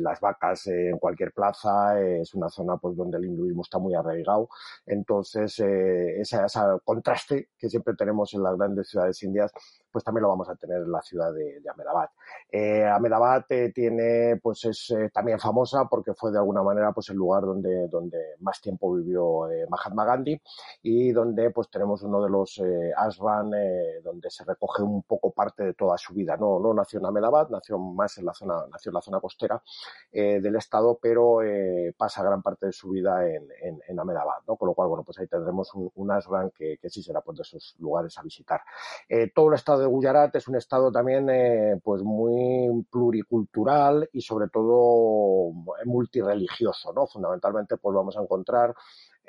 las 0.00 0.20
vacas 0.20 0.66
en 0.66 0.98
cualquier 0.98 1.32
plaza 1.32 2.00
es 2.00 2.34
una 2.34 2.48
zona 2.48 2.76
pues 2.76 2.96
donde 2.96 3.18
el 3.18 3.26
hinduismo 3.26 3.62
está 3.62 3.78
muy 3.78 3.94
arraigado. 3.94 4.48
Entonces, 4.86 5.58
ese 5.60 6.38
contraste 6.84 7.50
que 7.56 7.68
siempre 7.68 7.94
tenemos 7.94 8.34
en 8.34 8.42
las 8.42 8.56
grandes 8.56 8.88
ciudades 8.88 9.22
indias, 9.22 9.52
pues 9.92 10.04
también 10.04 10.22
lo 10.22 10.28
vamos 10.28 10.48
a 10.48 10.56
tener 10.56 10.78
en 10.78 10.90
la 10.90 11.02
ciudad 11.02 11.32
de, 11.32 11.60
de 11.60 11.70
Ahmedabad. 11.70 12.10
Eh, 12.82 13.72
tiene, 13.74 14.38
pues 14.42 14.64
es 14.64 14.90
eh, 14.90 15.10
también 15.12 15.38
famosa 15.38 15.86
porque 15.86 16.14
fue 16.14 16.30
de 16.30 16.38
alguna 16.38 16.62
manera 16.62 16.92
pues 16.92 17.08
el 17.10 17.16
lugar 17.16 17.42
donde, 17.42 17.88
donde 17.88 18.18
más 18.40 18.60
tiempo 18.60 18.94
vivió 18.94 19.50
eh, 19.50 19.66
Mahatma 19.68 20.04
Gandhi 20.04 20.40
y 20.82 21.12
donde 21.12 21.50
pues 21.50 21.70
tenemos 21.70 22.02
uno 22.02 22.22
de 22.22 22.30
los 22.30 22.60
ashram 22.96 23.50
donde 24.02 24.30
se 24.30 24.44
recoge 24.44 24.82
un 24.82 25.02
poco 25.02 25.30
parte 25.32 25.64
de 25.64 25.74
toda 25.74 25.96
su 25.98 26.14
vida. 26.14 26.36
No, 26.36 26.58
no 26.58 26.72
nació 26.74 27.00
en 27.00 27.06
Ahmedabad, 27.06 27.48
nació 27.50 27.78
más 27.78 28.16
en 28.18 28.26
la 28.26 28.34
zona, 28.34 28.66
nació 28.70 28.90
en 28.90 28.94
la 28.94 29.00
zona 29.00 29.20
costera 29.20 29.62
del 30.12 30.56
estado, 30.56 30.98
pero 31.00 31.38
pasa 31.96 32.22
gran 32.22 32.42
parte 32.42 32.66
de 32.66 32.72
su 32.72 32.90
vida 32.90 33.26
en, 33.26 33.48
en, 33.86 33.98
Ahmedabad, 33.98 34.42
¿no? 34.46 34.56
Con 34.56 34.68
lo 34.68 34.74
cual, 34.74 34.88
bueno, 34.88 35.04
pues 35.04 35.18
ahí 35.18 35.26
tendremos 35.26 35.74
un, 35.74 35.90
un 35.94 36.10
ashram 36.10 36.50
que, 36.50 36.78
que, 36.78 36.88
sí 36.88 37.02
será 37.02 37.20
pues 37.20 37.38
de 37.38 37.42
esos 37.42 37.76
lugares 37.78 38.16
a 38.18 38.22
visitar. 38.22 38.60
todo 39.34 39.48
el 39.48 39.54
estado 39.54 39.80
de 39.80 39.86
Gujarat 39.86 40.34
es 40.36 40.48
un 40.48 40.56
estado 40.56 40.90
también 40.90 41.80
pues 41.82 42.02
muy 42.02 42.69
pluricultural 42.90 44.08
y 44.12 44.20
sobre 44.20 44.48
todo 44.48 45.52
multireligioso, 45.84 46.92
¿no? 46.92 47.06
Fundamentalmente 47.06 47.76
pues 47.76 47.94
vamos 47.94 48.16
a 48.16 48.22
encontrar 48.22 48.74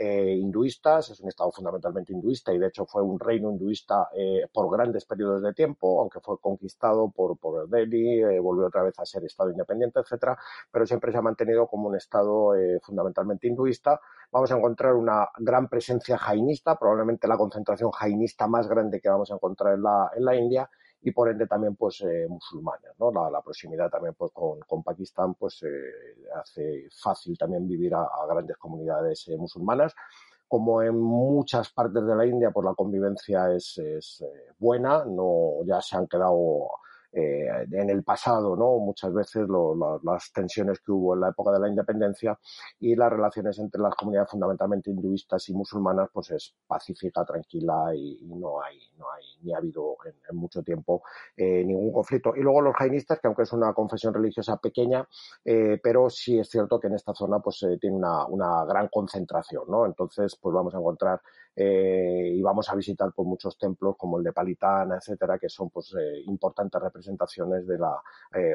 eh, 0.04 0.36
hinduistas, 0.36 1.12
es 1.12 1.20
un 1.20 1.28
estado 1.28 1.52
fundamentalmente 1.52 2.12
hinduista 2.12 2.52
y 2.54 2.58
de 2.58 2.68
hecho 2.68 2.88
fue 2.88 3.04
un 3.04 3.20
reino 3.20 3.52
hinduista 3.52 4.10
eh, 4.18 4.48
por 4.52 4.72
grandes 4.76 5.06
periodos 5.06 5.44
de 5.44 5.54
tiempo, 5.54 6.02
aunque 6.02 6.20
fue 6.22 6.40
conquistado 6.40 7.12
por, 7.12 7.38
por 7.38 7.70
Delhi, 7.70 8.24
eh, 8.24 8.40
volvió 8.40 8.68
otra 8.68 8.84
vez 8.84 8.98
a 8.98 9.06
ser 9.06 9.26
estado 9.26 9.52
independiente, 9.52 10.00
etcétera, 10.00 10.38
pero 10.72 10.88
siempre 10.88 11.12
se 11.12 11.20
ha 11.20 11.22
mantenido 11.22 11.68
como 11.68 11.90
un 11.90 11.96
estado 11.96 12.54
fundamentalmente 12.82 13.48
hinduista. 13.48 14.00
Vamos 14.32 14.52
a 14.52 14.58
encontrar 14.58 14.96
una 14.96 15.28
gran 15.38 15.68
presencia 15.68 16.18
jainista, 16.18 16.80
probablemente 16.80 17.28
la 17.28 17.38
concentración 17.38 17.92
jainista 17.92 18.48
más 18.48 18.68
grande 18.68 19.00
que 19.02 19.10
vamos 19.10 19.30
a 19.30 19.36
encontrar 19.36 19.76
en 19.76 19.84
la, 19.84 20.10
en 20.16 20.26
la 20.26 20.36
India 20.36 20.70
y 21.04 21.12
por 21.12 21.30
ende 21.30 21.48
también 21.48 21.76
pues 21.76 22.02
eh, 22.02 22.28
musulmanes, 22.30 22.92
¿no? 23.00 23.12
La, 23.12 23.42
proximidad 23.42 23.90
también 23.90 24.14
pues 24.16 24.32
con, 24.32 24.60
con 24.62 24.84
Pakistán 24.84 25.34
pues 25.36 25.64
eh, 25.64 26.28
hace 26.36 26.88
fácil 26.92 27.38
también 27.38 27.68
vivir 27.68 27.94
a, 27.96 28.08
grandes 28.30 28.58
comunidades 28.58 29.28
eh, 29.30 29.38
musulmanas 29.38 29.94
como 30.48 30.82
en 30.82 31.00
muchas 31.00 31.72
partes 31.72 32.06
de 32.06 32.14
la 32.14 32.26
India, 32.26 32.52
pues 32.52 32.66
la 32.66 32.74
convivencia 32.74 33.54
es, 33.54 33.78
es 33.78 34.26
buena, 34.60 35.06
no 35.06 35.64
ya 35.66 35.80
se 35.80 35.96
han 35.96 36.08
quedado 36.08 36.68
eh, 37.14 37.46
en 37.74 37.90
el 37.90 38.04
pasado, 38.04 38.56
¿no? 38.56 38.78
Muchas 38.80 39.14
veces 39.14 39.46
las 40.02 40.32
tensiones 40.32 40.80
que 40.80 40.94
hubo 40.94 41.14
en 41.14 41.20
la 41.20 41.30
época 41.30 41.52
de 41.52 41.60
la 41.60 41.68
independencia 41.68 42.40
y 42.80 42.96
las 42.96 43.12
relaciones 43.12 43.60
entre 43.60 43.82
las 43.82 43.96
comunidades 43.96 44.32
fundamentalmente 44.32 44.92
hinduistas 44.92 45.50
y 45.50 45.54
musulmanas, 45.54 46.08
pues 46.14 46.32
es 46.32 46.56
pacífica, 46.66 47.26
tranquila 47.26 47.94
y, 47.94 48.24
no 48.24 48.62
hay, 48.62 48.80
no 48.98 49.12
hay, 49.12 49.26
ni 49.42 49.54
ha 49.54 49.58
habido 49.58 49.98
en, 50.06 50.36
mucho 50.36 50.64
tiempo 50.64 51.04
eh, 51.36 51.64
ningún 51.64 51.92
conflicto. 51.92 52.34
Y 52.36 52.42
luego 52.42 52.62
los 52.62 52.76
jainistas, 52.76 53.20
que 53.20 53.28
aunque 53.28 53.44
es 53.44 53.54
una 53.54 53.74
confesión 53.74 54.14
religiosa 54.14 54.58
pequeña, 54.58 55.08
eh, 55.46 55.80
pero 55.82 56.10
sí 56.10 56.40
es 56.40 56.50
cierto 56.50 56.80
que 56.80 56.88
en 56.88 56.96
esta 56.96 57.14
zona 57.14 57.40
pues 57.40 57.66
tiene 57.80 57.96
una, 57.96 58.26
una 58.26 58.66
gran 58.66 58.88
concentración, 58.88 59.64
¿no? 59.68 59.86
Entonces, 59.86 60.36
pues 60.42 60.54
vamos 60.54 60.74
a 60.76 60.78
encontrar 60.78 61.22
eh, 61.56 62.32
y 62.34 62.42
vamos 62.42 62.70
a 62.70 62.76
visitar 62.76 63.12
pues, 63.14 63.28
muchos 63.28 63.58
templos 63.58 63.96
como 63.98 64.18
el 64.18 64.24
de 64.24 64.32
Palitana, 64.32 64.98
etcétera, 64.98 65.38
que 65.38 65.50
son 65.50 65.70
pues 65.70 65.94
eh, 66.00 66.22
importantes 66.26 66.82
representaciones 66.82 67.68
de 67.68 67.78
la 67.78 68.02
eh, 68.34 68.54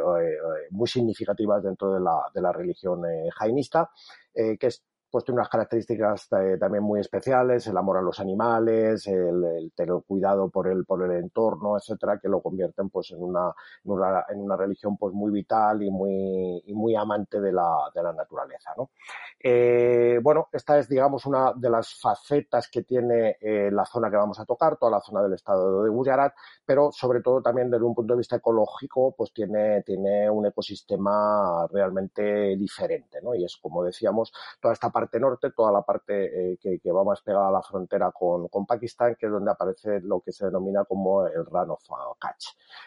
muy 0.71 0.89
significativas 0.89 1.63
dentro 1.63 1.93
de 1.93 2.01
la, 2.01 2.31
de 2.35 2.41
la 2.41 2.53
religión 2.53 3.03
jainista, 3.35 3.91
que 4.35 4.67
es 4.67 4.83
pues 5.11 5.25
tiene 5.25 5.41
unas 5.41 5.49
características 5.49 6.29
eh, 6.33 6.57
también 6.59 6.83
muy 6.83 7.01
especiales, 7.01 7.67
el 7.67 7.77
amor 7.77 7.99
a 7.99 8.03
los 8.03 8.21
animales, 8.21 9.07
el, 9.07 9.73
tener 9.75 9.95
cuidado 10.07 10.49
por 10.49 10.69
el, 10.69 10.85
por 10.85 11.03
el 11.05 11.13
entorno, 11.13 11.77
etcétera, 11.77 12.19
que 12.21 12.29
lo 12.29 12.41
convierten 12.41 12.91
pues 12.91 13.11
en 13.13 13.23
una, 13.23 13.53
en 13.85 14.41
una, 14.41 14.57
religión 14.57 14.97
pues 14.97 15.15
muy 15.15 15.31
vital 15.31 15.83
y 15.83 15.91
muy, 15.91 16.63
y 16.67 16.75
muy 16.75 16.95
amante 16.95 17.41
de 17.41 17.53
la, 17.53 17.91
de 17.95 18.03
la 18.03 18.13
naturaleza, 18.13 18.73
¿no? 18.77 18.91
Eh, 19.39 20.19
bueno, 20.23 20.49
esta 20.53 20.79
es, 20.79 20.89
digamos, 20.89 21.27
una 21.27 21.53
de 21.55 21.71
las 21.71 21.95
facetas 22.01 22.69
que 22.69 22.83
tiene 22.83 23.37
eh, 23.41 23.71
la 23.71 23.85
zona 23.85 24.11
que 24.11 24.17
vamos 24.17 24.41
a 24.41 24.45
tocar, 24.45 24.77
toda 24.77 24.93
la 24.93 25.01
zona 25.01 25.23
del 25.23 25.35
estado 25.35 25.83
de 25.83 25.91
Gujarat, 25.91 26.35
pero 26.65 26.91
sobre 26.91 27.21
todo 27.21 27.43
también 27.43 27.71
desde 27.71 27.85
un 27.85 27.95
punto 27.95 28.15
de 28.15 28.19
vista 28.19 28.37
ecológico, 28.37 29.15
pues 29.17 29.33
tiene, 29.33 29.83
tiene 29.83 30.29
un 30.31 30.47
ecosistema 30.47 31.67
realmente 31.71 32.57
diferente, 32.57 33.21
¿no? 33.23 33.35
Y 33.35 33.45
es, 33.45 33.57
como 33.57 33.85
decíamos, 33.85 34.33
toda 34.61 34.75
esta 34.75 34.91
parte 34.97 35.21
norte, 35.21 35.51
toda 35.51 35.71
la 35.71 35.83
parte 35.83 36.53
eh, 36.53 36.59
que, 36.59 36.91
va 36.91 37.05
más 37.05 37.21
pegada 37.21 37.49
a 37.49 37.53
la 37.53 37.61
frontera 37.61 38.11
con, 38.13 38.49
Pakistán, 38.67 39.15
que 39.19 39.27
es 39.27 39.33
donde 39.33 39.51
aparece 39.51 40.01
lo 40.01 40.21
que 40.21 40.33
se 40.33 40.47
denomina 40.47 40.87
como 40.87 41.27
el 41.27 41.45
Run 41.45 41.71
of. 41.71 41.83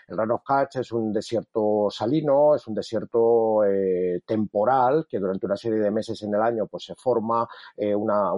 El 0.08 0.18
Run 0.18 0.32
of 0.32 0.42
es 0.74 0.92
un 0.92 1.13
desierto 1.13 1.88
salino, 1.92 2.56
es 2.56 2.66
un 2.66 2.74
desierto 2.74 3.63
eh, 3.63 4.24
temporal 4.25 5.06
que 5.08 5.20
durante 5.20 5.46
una 5.46 5.56
serie 5.56 5.78
de 5.78 5.92
meses 5.92 6.24
en 6.24 6.34
el 6.34 6.42
año 6.42 6.66
pues 6.66 6.86
se 6.86 6.96
forma 6.96 7.48
eh, 7.78 7.94
una, 7.94 8.34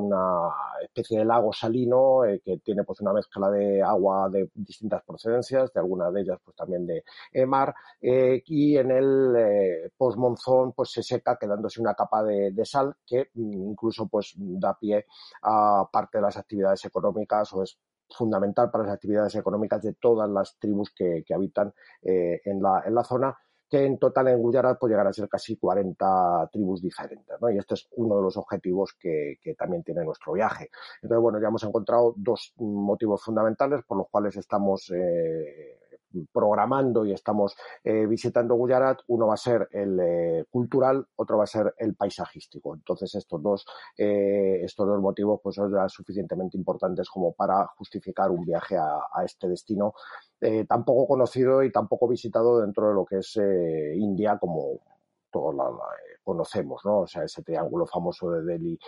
especie 0.83 1.19
de 1.19 1.25
lago 1.25 1.53
salino 1.53 2.21
que 2.43 2.57
tiene 2.57 2.83
pues 2.83 2.99
una 3.01 3.13
mezcla 3.13 3.49
de 3.49 3.81
agua 3.81 4.29
de 4.29 4.49
distintas 4.53 5.03
procedencias, 5.03 5.71
de 5.73 5.79
algunas 5.79 6.13
de 6.13 6.21
ellas 6.21 6.39
pues 6.43 6.55
también 6.55 6.85
de 6.85 7.03
mar 7.45 7.73
y 8.01 8.77
en 8.77 8.91
el 8.91 9.91
post-monzón 9.97 10.73
pues 10.73 10.91
se 10.91 11.03
seca 11.03 11.37
quedándose 11.39 11.81
una 11.81 11.93
capa 11.93 12.23
de, 12.23 12.51
de 12.51 12.65
sal 12.65 12.95
que 13.05 13.29
mm, 13.33 13.69
incluso 13.69 14.07
pues 14.07 14.33
da 14.37 14.77
pie 14.77 15.05
a 15.43 15.87
parte 15.91 16.17
de 16.17 16.21
las 16.23 16.37
actividades 16.37 16.83
económicas 16.85 17.53
o 17.53 17.63
es 17.63 17.77
fundamental 18.09 18.69
para 18.69 18.85
las 18.85 18.93
actividades 18.93 19.35
económicas 19.35 19.81
de 19.81 19.93
todas 19.93 20.29
las 20.29 20.57
tribus 20.59 20.91
que, 20.91 21.23
habitan 21.33 21.73
eh, 22.01 22.41
en, 22.45 22.61
la, 22.61 22.83
en 22.85 22.93
la 22.93 23.03
zona 23.03 23.37
que 23.71 23.85
en 23.85 23.97
total 23.97 24.27
en 24.27 24.39
Gujarat 24.39 24.77
llegar 24.83 25.07
a 25.07 25.13
ser 25.13 25.29
casi 25.29 25.55
40 25.55 26.49
tribus 26.51 26.81
diferentes, 26.81 27.37
¿no? 27.39 27.49
Y 27.49 27.57
este 27.57 27.75
es 27.75 27.87
uno 27.95 28.17
de 28.17 28.23
los 28.23 28.35
objetivos 28.35 28.93
que, 28.99 29.39
que, 29.41 29.55
también 29.55 29.81
tiene 29.81 30.03
nuestro 30.03 30.33
viaje. 30.33 30.69
Entonces, 31.01 31.21
bueno, 31.21 31.39
ya 31.39 31.47
hemos 31.47 31.63
encontrado 31.63 32.13
dos 32.17 32.53
motivos 32.57 33.23
fundamentales 33.23 33.81
por 33.87 33.97
los 33.97 34.09
cuales 34.09 34.35
estamos 34.35 34.91
eh, 34.93 35.79
programando 36.31 37.05
y 37.05 37.13
estamos 37.13 37.55
eh, 37.83 38.05
visitando 38.05 38.55
Gujarat, 38.55 38.99
uno 39.07 39.27
va 39.27 39.35
a 39.35 39.37
ser 39.37 39.67
el 39.71 39.99
eh, 39.99 40.45
cultural, 40.49 41.07
otro 41.15 41.37
va 41.37 41.43
a 41.43 41.47
ser 41.47 41.73
el 41.77 41.95
paisajístico. 41.95 42.75
Entonces 42.75 43.13
estos 43.15 43.41
dos, 43.41 43.65
eh, 43.97 44.61
estos 44.63 44.87
dos 44.87 45.01
motivos 45.01 45.39
pues 45.43 45.55
son 45.55 45.73
ya 45.73 45.87
suficientemente 45.89 46.57
importantes 46.57 47.09
como 47.09 47.33
para 47.33 47.67
justificar 47.77 48.31
un 48.31 48.45
viaje 48.45 48.77
a, 48.77 49.01
este 49.23 49.47
destino 49.47 49.93
tan 50.67 50.83
poco 50.83 51.07
conocido 51.07 51.61
y 51.61 51.71
tan 51.71 51.87
poco 51.87 52.07
visitado 52.07 52.61
dentro 52.61 52.87
de 52.87 52.93
lo 52.95 53.05
que 53.05 53.19
es 53.19 53.37
India 53.95 54.39
como 54.39 54.79
todos 55.29 55.53
la, 55.55 55.69
conocemos, 56.23 56.81
¿no? 56.85 56.99
O 57.01 57.07
sea, 57.07 57.23
ese 57.23 57.43
triángulo 57.43 57.85
famoso 57.85 58.31
de 58.31 58.43
Delhi, 58.43 58.79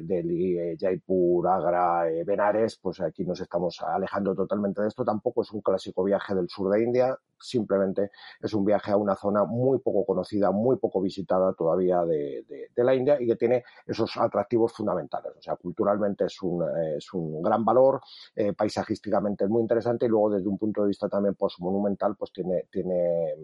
eh, 0.00 0.02
Delhi, 0.04 0.58
eh, 0.58 0.76
Jaipur, 0.78 1.46
Agra, 1.48 2.10
eh, 2.10 2.24
Benares, 2.24 2.76
pues 2.76 3.00
aquí 3.00 3.24
nos 3.24 3.40
estamos 3.40 3.80
alejando 3.82 4.34
totalmente 4.34 4.82
de 4.82 4.88
esto. 4.88 5.04
Tampoco 5.04 5.42
es 5.42 5.52
un 5.52 5.60
clásico 5.60 6.04
viaje 6.04 6.34
del 6.34 6.48
sur 6.48 6.70
de 6.70 6.82
India, 6.82 7.16
simplemente 7.40 8.10
es 8.40 8.54
un 8.54 8.64
viaje 8.64 8.92
a 8.92 8.96
una 8.96 9.16
zona 9.16 9.44
muy 9.44 9.78
poco 9.78 10.04
conocida, 10.04 10.50
muy 10.50 10.76
poco 10.76 11.00
visitada 11.00 11.52
todavía 11.54 12.04
de, 12.04 12.44
la 12.76 12.94
India 12.94 13.20
y 13.20 13.26
que 13.26 13.36
tiene 13.36 13.64
esos 13.86 14.16
atractivos 14.16 14.72
fundamentales. 14.72 15.32
O 15.36 15.42
sea, 15.42 15.56
culturalmente 15.56 16.24
es 16.24 16.42
un, 16.42 16.64
es 16.96 17.12
un 17.12 17.42
gran 17.42 17.64
valor, 17.64 18.00
eh, 18.34 18.52
paisajísticamente 18.52 19.44
es 19.44 19.50
muy 19.50 19.62
interesante 19.62 20.06
y 20.06 20.08
luego 20.08 20.30
desde 20.30 20.48
un 20.48 20.58
punto 20.58 20.82
de 20.82 20.88
vista 20.88 21.08
también 21.08 21.36
monumental 21.58 22.16
pues 22.16 22.32
tiene, 22.32 22.64
tiene 22.70 23.34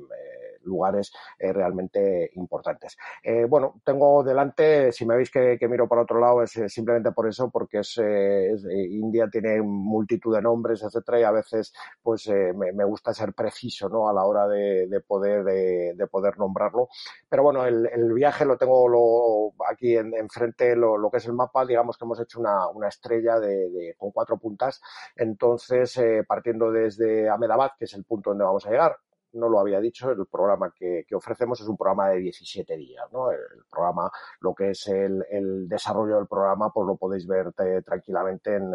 lugares 0.67 1.13
realmente 1.39 2.31
importantes. 2.35 2.97
Eh, 3.23 3.45
bueno, 3.45 3.81
tengo 3.85 4.23
delante, 4.23 4.93
si 4.93 5.05
me 5.07 5.17
veis 5.17 5.31
que, 5.31 5.59
miro 5.69 5.89
para 5.89 6.03
otro 6.03 6.21
lado, 6.21 6.43
es 6.43 6.57
eh, 6.57 6.69
simplemente 6.69 7.13
por 7.13 7.29
eso, 7.29 7.51
porque 7.51 7.81
es, 7.81 7.99
eh, 7.99 8.55
India 8.91 9.29
tiene 9.31 9.61
multitud 9.63 10.35
de 10.35 10.43
nombres, 10.43 10.83
etcétera, 10.83 11.21
y 11.21 11.23
a 11.25 11.31
veces 11.31 11.73
pues 12.03 12.29
me, 12.29 12.85
gusta 12.85 13.13
ser 13.13 13.33
preciso, 13.33 13.89
¿no? 13.89 14.09
A 14.09 14.13
la 14.13 14.25
hora 14.25 14.47
de, 14.47 15.01
poder 15.07 15.45
de, 15.45 16.07
poder 16.07 16.39
nombrarlo. 16.39 16.89
Pero 17.29 17.43
bueno, 17.43 17.67
el, 17.67 18.13
viaje 18.15 18.45
lo 18.45 18.57
tengo 18.57 19.53
aquí 19.69 19.97
enfrente, 19.97 20.73
en 20.73 20.81
lo, 20.81 20.97
lo, 20.97 21.11
que 21.11 21.19
es 21.19 21.27
el 21.27 21.33
mapa, 21.33 21.67
digamos 21.67 21.99
que 21.99 22.05
hemos 22.05 22.21
hecho 22.21 22.41
una, 22.41 22.69
una 22.69 22.89
estrella 22.89 23.39
de, 23.41 23.95
con 23.99 24.11
cuatro 24.13 24.39
puntas. 24.39 24.81
Entonces, 25.17 26.01
partiendo 26.27 26.71
desde 26.71 27.29
Ahmedabad, 27.29 27.73
que 27.79 27.85
es 27.87 27.95
el 27.95 28.05
punto 28.05 28.31
donde 28.31 28.45
vamos 28.45 28.67
a 28.67 28.71
llegar, 28.71 28.97
no 29.37 29.49
lo 29.49 29.61
había 29.61 29.81
dicho, 29.81 30.11
el 30.11 30.27
programa 30.27 30.73
que, 30.75 31.05
ofrecemos 31.15 31.61
es 31.61 31.69
un 31.69 31.77
programa 31.77 32.11
de 32.11 32.19
17 32.19 32.77
días, 32.77 33.05
¿no? 33.13 33.31
El, 33.31 33.39
programa, 33.71 34.11
lo 34.41 34.55
que 34.55 34.71
es 34.71 34.87
el, 34.89 35.69
desarrollo 35.69 36.17
del 36.17 36.27
programa, 36.27 36.73
pues 36.73 36.87
lo 36.87 36.97
podéis 36.97 37.27
ver 37.27 37.53
eh, 37.59 37.83
tranquilamente 37.85 38.57
en, 38.57 38.71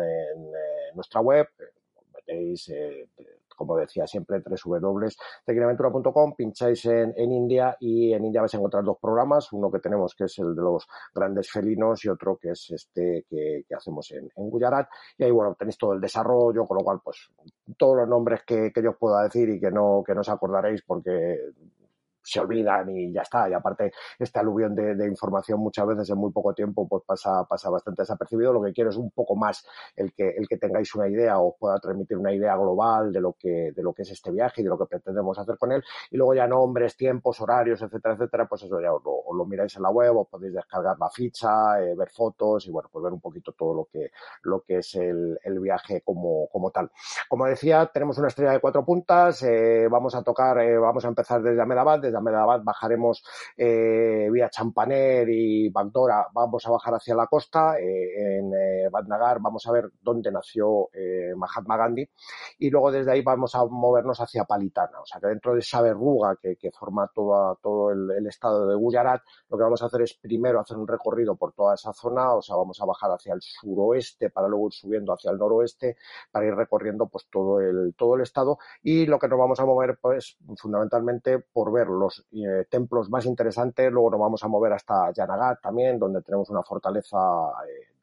nuestra 0.94 1.22
web, 1.22 1.48
metéis 2.14 2.72
como 3.56 3.78
decía 3.78 4.08
siempre, 4.08 4.42
www.tecniaventura.com, 4.42 6.36
pincháis 6.36 6.86
en, 6.86 7.14
en, 7.16 7.32
India 7.32 7.76
y 7.80 8.14
en 8.14 8.26
India 8.26 8.42
vais 8.42 8.54
a 8.54 8.58
encontrar 8.58 8.84
dos 8.84 8.98
programas, 9.00 9.52
uno 9.54 9.72
que 9.72 9.80
tenemos 9.80 10.16
que 10.16 10.26
es 10.26 10.40
el 10.40 10.56
de 10.56 10.62
los 10.62 10.88
grandes 11.14 11.50
felinos 11.52 12.04
y 12.06 12.10
otro 12.10 12.38
que 12.38 12.52
es 12.52 12.72
este 12.72 13.26
que, 13.30 13.66
hacemos 13.76 14.12
en, 14.12 14.30
en, 14.36 14.50
Gujarat. 14.50 14.88
Y 15.18 15.24
ahí, 15.24 15.32
bueno, 15.32 15.56
tenéis 15.56 15.78
todo 15.78 15.94
el 15.94 16.02
desarrollo, 16.02 16.66
con 16.66 16.78
lo 16.78 16.84
cual, 16.84 17.00
pues, 17.04 17.30
todos 17.78 17.98
los 17.98 18.08
nombres 18.08 18.42
que, 18.46 18.72
que 18.72 18.82
yo 18.82 18.92
os 18.92 18.98
pueda 18.98 19.24
decir 19.24 19.50
y 19.50 19.60
que 19.60 19.72
no, 19.72 20.04
que 20.06 20.14
no 20.14 20.22
os 20.22 20.30
acordaréis 20.30 20.82
porque 20.84 21.40
se 22.24 22.40
olvidan 22.40 22.90
y 22.90 23.12
ya 23.12 23.22
está. 23.22 23.50
Y 23.50 23.54
aparte, 23.54 23.92
este 24.20 24.40
aluvión 24.40 24.76
de, 24.76 25.08
información 25.08 25.60
muchas 25.60 25.86
veces 25.88 26.10
en 26.10 26.18
muy 26.18 26.32
poco 26.32 26.54
tiempo 26.54 26.88
pues 26.88 27.04
pasa, 27.06 27.44
pasa 27.46 27.70
bastante 27.70 28.04
desapercibido. 28.04 28.54
Lo 28.54 28.62
que 28.62 28.74
quiero 28.74 28.90
es 28.90 28.98
un 28.98 29.12
poco 29.12 29.36
más 29.36 29.66
el 29.96 30.14
que, 30.14 30.30
el 30.30 30.48
que 30.48 30.58
tengáis 30.58 30.94
una 30.96 31.08
idea 31.08 31.40
o 31.40 31.56
pueda 31.58 31.80
transmitir 31.80 32.18
una 32.18 32.34
idea 32.34 32.56
global 32.56 33.12
de 33.12 33.22
lo 33.22 33.34
que, 33.34 33.72
de 33.76 33.84
lo 33.84 33.94
que 33.94 34.04
es 34.04 34.12
este 34.12 34.32
viaje 34.32 34.62
y 34.62 34.64
de 34.64 34.70
lo 34.70 34.78
que 34.78 34.86
pretendemos 34.86 35.38
hacer 35.40 35.58
con 35.58 35.72
él. 35.72 35.84
Y 36.10 36.18
luego 36.18 36.34
ya 36.34 36.48
nombres, 36.48 36.96
tiempos, 36.96 37.42
horarios, 37.42 37.82
etcétera, 37.82 38.16
etcétera, 38.16 38.48
pues 38.48 38.64
eso 38.64 38.80
ya 38.82 38.94
os 38.94 39.04
lo, 39.04 39.46
miráis 39.46 39.76
en 39.76 39.84
la 39.84 39.90
web, 39.90 40.16
os 40.18 40.28
podéis 40.28 40.54
descargar 40.54 40.98
la 40.98 41.10
ficha, 41.10 41.82
eh, 41.82 41.96
ver 41.96 42.10
fotos 42.10 42.68
y 42.68 42.72
bueno, 42.72 42.90
pues 42.92 43.04
ver 43.04 43.12
un 43.12 43.20
poquito 43.20 43.54
todo 43.54 43.74
lo 43.74 43.86
que, 43.92 44.12
lo 44.44 44.62
que 44.62 44.78
es 44.78 44.96
el, 44.96 45.38
el 45.44 45.60
viaje 45.60 46.02
como, 46.02 46.48
como 46.48 46.72
tal. 46.72 46.92
Como 47.28 47.46
decía, 47.46 47.90
tenemos 47.94 48.18
una 48.18 48.28
estrella 48.28 48.52
de 48.52 48.60
cuatro 48.60 48.86
puntas, 48.86 49.42
eh, 49.44 49.88
vamos 49.90 50.16
a 50.16 50.24
tocar, 50.24 50.60
eh, 50.60 50.78
vamos 50.78 51.04
a 51.06 51.08
empezar 51.08 51.42
desde 51.42 51.62
Ahmedabad, 51.62 52.00
desde 52.00 52.11
Ahmedabad 52.16 52.62
bajaremos 52.64 53.24
eh, 53.58 54.30
vía 54.32 54.50
Champaner 54.50 55.30
y 55.30 55.70
Bagdora, 55.70 56.28
vamos 56.34 56.66
a 56.66 56.72
bajar 56.72 56.96
hacia 56.96 57.16
la 57.16 57.28
costa, 57.28 57.80
eh, 57.80 58.38
en 58.38 58.54
eh, 58.54 58.90
vamos 58.92 59.68
a 59.68 59.72
ver 59.72 59.92
dónde 60.02 60.32
nació 60.32 60.90
Mahatma 61.36 61.78
Gandhi 61.78 62.08
y 62.60 62.70
luego 62.70 62.92
desde 62.92 63.12
ahí 63.12 63.22
vamos 63.22 63.56
a 63.56 63.66
movernos 63.66 64.20
hacia 64.20 64.46
Palitana, 64.46 65.00
o 65.02 65.06
sea 65.06 65.20
que 65.20 65.28
dentro 65.28 65.54
de 65.54 65.60
esa 65.60 65.82
verruga 65.82 66.38
que, 66.42 66.72
forma 66.72 67.10
todo 67.14 67.92
el, 67.92 68.28
estado 68.28 68.68
de 68.68 68.76
Gujarat, 68.76 69.22
lo 69.50 69.58
que 69.58 69.64
vamos 69.64 69.82
a 69.82 69.86
hacer 69.86 70.02
es 70.02 70.14
primero 70.14 70.60
hacer 70.60 70.78
un 70.78 70.88
recorrido 70.88 71.36
por 71.36 71.54
toda 71.54 71.76
esa 71.76 71.94
zona, 71.94 72.34
o 72.34 72.42
sea, 72.42 72.56
vamos 72.56 72.80
a 72.82 72.86
bajar 72.86 73.12
hacia 73.12 73.34
el 73.34 73.42
suroeste 73.42 74.30
para 74.30 74.48
luego 74.48 74.68
ir 74.68 74.74
subiendo 74.74 75.14
hacia 75.14 75.32
el 75.32 75.38
noroeste 75.38 75.98
para 76.32 76.46
ir 76.46 76.56
recorriendo 76.56 77.08
pues 77.08 77.28
todo 77.32 77.60
el, 77.60 77.94
todo 77.98 78.16
el 78.16 78.22
estado 78.22 78.58
y 78.84 79.06
lo 79.06 79.20
que 79.20 79.28
nos 79.28 79.40
vamos 79.40 79.60
a 79.60 79.66
mover 79.66 79.98
pues 80.02 80.38
fundamentalmente 80.58 81.40
por 81.40 81.72
ver 81.72 81.88
los 82.02 82.26
eh, 82.32 82.66
templos 82.70 83.10
más 83.10 83.26
interesantes. 83.26 83.92
Luego 83.92 84.12
nos 84.12 84.20
vamos 84.20 84.44
a 84.44 84.48
mover 84.48 84.74
hasta 84.74 85.12
Yanagat 85.14 85.62
también, 85.62 85.98
donde 85.98 86.22
tenemos 86.22 86.50
una 86.50 86.64
fortaleza 86.64 87.18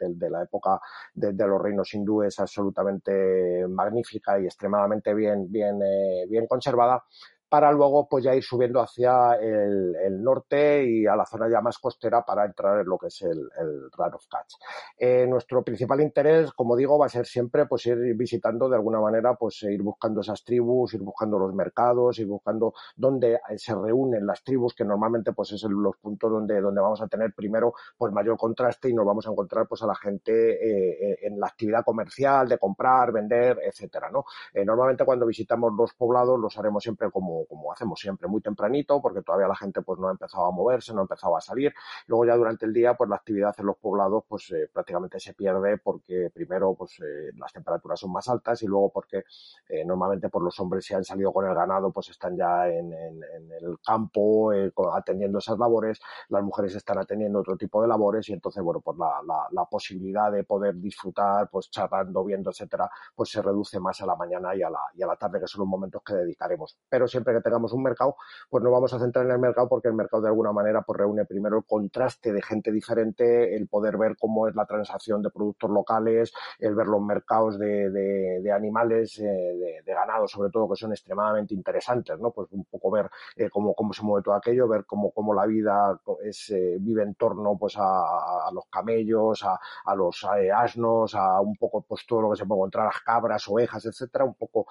eh, 0.01 0.09
de, 0.09 0.31
la 0.31 0.43
época 0.43 0.81
de, 1.15 1.33
los 1.33 1.61
reinos 1.61 1.93
hindúes 1.93 2.39
absolutamente 2.41 3.67
magnífica 3.69 4.41
y 4.41 4.47
extremadamente 4.47 5.13
bien, 5.13 5.51
bien, 5.51 5.81
eh, 5.83 6.27
bien 6.29 6.47
conservada 6.47 7.05
para 7.49 7.73
luego 7.73 8.09
pues 8.09 8.25
ya 8.25 8.35
ir 8.35 8.43
subiendo 8.43 8.81
hacia 8.81 9.35
el, 9.35 10.23
norte 10.23 10.85
y 10.85 11.07
a 11.07 11.15
la 11.15 11.25
zona 11.25 11.49
ya 11.49 11.61
más 11.61 11.79
costera 11.79 12.25
para 12.25 12.45
entrar 12.45 12.81
en 12.81 12.87
lo 12.87 12.99
que 12.99 13.07
es 13.07 13.23
el, 13.23 13.39
el 13.59 13.91
Run 13.93 14.15
of 14.15 14.27
Catch. 14.29 14.55
Eh, 14.99 15.27
nuestro 15.27 15.63
principal 15.63 16.01
interés, 16.01 16.53
como 16.53 16.77
digo, 16.77 16.99
va 16.99 17.07
a 17.07 17.09
ser 17.09 17.27
siempre 17.27 17.67
pues 17.67 17.87
ir 17.87 17.97
visitando 18.17 18.69
de 18.69 18.77
alguna 18.77 19.01
manera, 19.01 19.35
pues 19.35 19.63
ir 19.63 19.83
buscando 19.83 20.21
esas 20.21 20.43
tribus, 20.45 20.95
ir 20.95 21.01
buscando 21.01 21.39
los 21.39 21.55
mercados, 21.55 22.19
ir 22.19 22.27
buscando 22.27 22.75
dónde 22.97 23.41
se 23.57 23.75
reúnen 23.75 24.27
las 24.27 24.43
tribus, 24.43 24.75
que 24.75 24.85
normalmente 24.85 25.33
pues 25.33 25.53
es 25.53 25.63
los 25.63 25.97
puntos 25.97 26.31
donde, 26.31 26.61
donde 26.61 26.81
vamos 26.81 27.01
a 27.01 27.07
tener 27.07 27.33
primero 27.33 27.75
pues 27.97 28.13
mayor 28.13 28.37
contraste 28.37 28.91
y 28.91 28.95
nos 28.95 29.07
vamos 29.07 29.27
a 29.27 29.31
encontrar 29.31 29.67
pues 29.69 29.83
a 29.83 29.87
la 29.87 29.95
gente 29.95 31.13
eh, 31.13 31.19
en 31.23 31.39
la 31.39 31.47
actividad 31.47 31.85
comercial, 31.85 32.49
de 32.49 32.59
comprar, 32.59 33.13
vender, 33.13 33.59
etcétera, 33.63 34.11
¿no? 34.11 34.25
Eh, 34.53 34.65
normalmente 34.65 35.05
cuando 35.05 35.27
visitamos 35.27 35.73
los 35.73 35.95
poblados 35.95 36.39
los 36.39 36.57
haremos 36.59 36.83
siempre 36.83 37.11
como 37.11 37.38
como, 37.47 37.73
hacemos 37.73 37.99
siempre, 38.01 38.29
muy 38.29 38.41
tempranito, 38.41 39.01
porque 39.01 39.23
todavía 39.23 39.49
la 39.49 39.57
gente 39.57 39.83
pues 39.83 39.99
no 39.99 40.09
ha 40.09 40.11
empezado 40.13 40.47
a 40.47 40.51
moverse, 40.51 40.93
no 40.93 41.01
ha 41.01 41.03
empezado 41.03 41.37
a 41.37 41.41
salir. 41.41 41.73
Luego 42.07 42.25
ya 42.27 42.37
durante 42.37 42.67
el 42.67 42.73
día, 42.73 42.95
pues 42.95 43.11
la 43.11 43.17
actividad 43.17 43.55
en 43.59 43.67
los 43.67 43.77
poblados 43.77 44.25
pues 44.29 44.51
eh, 44.51 44.69
prácticamente 44.73 45.21
se 45.21 45.35
pierde 45.35 45.79
porque 45.79 46.31
primero 46.33 46.75
pues 46.75 46.99
eh, 47.01 47.31
las 47.37 47.53
temperaturas 47.53 48.01
son 48.01 48.13
más 48.13 48.29
altas 48.29 48.63
y 48.63 48.67
luego 48.67 48.91
porque 48.91 49.25
eh, 49.69 49.85
normalmente 49.85 50.29
por 50.29 50.43
pues, 50.43 50.45
los 50.47 50.61
hombres 50.61 50.85
si 50.85 50.95
han 50.95 51.05
salido 51.05 51.33
con 51.33 51.47
el 51.47 51.55
ganado 51.55 51.91
pues 51.91 52.09
están 52.11 52.37
ya 52.37 52.69
en, 52.69 52.93
el 52.93 53.79
campo 53.85 54.53
atendiendo 54.95 55.39
esas 55.39 55.59
labores, 55.59 56.01
las 56.29 56.43
mujeres 56.43 56.75
están 56.75 56.99
atendiendo 56.99 57.41
otro 57.41 57.57
tipo 57.57 57.83
de 57.83 57.89
labores 57.89 58.29
y 58.29 58.33
entonces 58.33 58.63
bueno 58.63 58.81
pues 58.81 58.97
la, 58.99 59.21
la, 59.51 59.65
posibilidad 59.65 60.33
de 60.33 60.45
poder 60.45 60.77
disfrutar 60.77 61.49
pues 61.51 61.71
charlando, 61.71 62.25
viendo, 62.25 62.51
etcétera, 62.51 62.91
pues 63.15 63.31
se 63.31 63.43
reduce 63.43 63.79
más 63.81 64.01
a 64.01 64.07
la 64.07 64.17
mañana 64.17 64.55
y 64.55 64.63
a 64.63 64.71
la, 64.71 64.81
y 64.95 65.03
a 65.03 65.07
la 65.07 65.17
tarde 65.17 65.41
que 65.41 65.47
son 65.47 65.61
los 65.61 65.69
momentos 65.69 66.03
que 66.03 66.15
dedicaremos. 66.15 66.77
Pero 66.89 67.07
siempre 67.07 67.28
que 67.35 67.41
tengamos 67.41 67.73
un 67.73 67.83
mercado, 67.83 68.17
pues 68.49 68.63
nos 68.63 68.73
vamos 68.73 68.93
a 68.93 68.99
centrar 68.99 69.27
en 69.27 69.33
el 69.33 69.39
mercado 69.39 69.69
porque 69.69 69.89
el 69.89 69.95
mercado 69.95 70.23
de 70.23 70.29
alguna 70.29 70.53
manera 70.53 70.83
pues 70.83 70.99
reúne 70.99 71.25
primero 71.25 71.59
el 71.59 71.65
contraste 71.65 72.33
de 72.33 72.43
gente 72.43 72.73
diferente, 72.73 73.57
el 73.57 73.69
poder 73.69 73.97
ver 73.97 74.17
cómo 74.19 74.49
es 74.49 74.55
la 74.55 74.67
transacción 74.67 75.23
de 75.23 75.31
productos 75.31 75.71
locales, 75.71 76.33
el 76.59 76.75
ver 76.75 76.87
los 76.87 77.01
mercados 77.01 77.59
de, 77.59 77.91
de, 77.91 78.53
animales, 78.53 79.19
eh, 79.19 79.83
de, 79.85 79.95
ganado 79.95 80.27
sobre 80.29 80.51
todo, 80.51 80.69
que 80.69 80.77
son 80.77 80.93
extremadamente 80.93 81.55
interesantes, 81.55 82.19
¿no? 82.19 82.31
Pues 82.31 82.49
un 82.53 82.65
poco 82.65 82.91
ver 82.91 83.11
eh, 83.37 83.49
cómo, 83.51 83.75
cómo 83.75 83.93
se 83.93 84.03
mueve 84.03 84.25
todo 84.25 84.35
aquello, 84.35 84.69
ver 84.69 84.85
cómo, 84.85 85.11
cómo 85.11 85.35
la 85.35 85.47
vida 85.47 85.99
es, 86.23 86.51
eh, 86.51 86.77
vive 86.81 87.03
en 87.03 87.15
torno 87.15 87.57
pues 87.59 87.75
a, 87.77 88.51
los 88.53 88.67
camellos, 88.71 89.45
a 89.45 89.95
los 89.95 90.25
asnos, 90.55 91.15
a 91.15 91.41
un 91.41 91.57
poco 91.57 91.83
pues 91.83 92.07
todo 92.07 92.23
lo 92.23 92.31
que 92.31 92.37
se 92.37 92.47
puede 92.47 92.61
encontrar, 92.61 92.87
las 92.87 93.01
cabras, 93.01 93.49
ovejas, 93.49 93.85
etcétera, 93.85 94.25
un 94.25 94.35
poco 94.35 94.67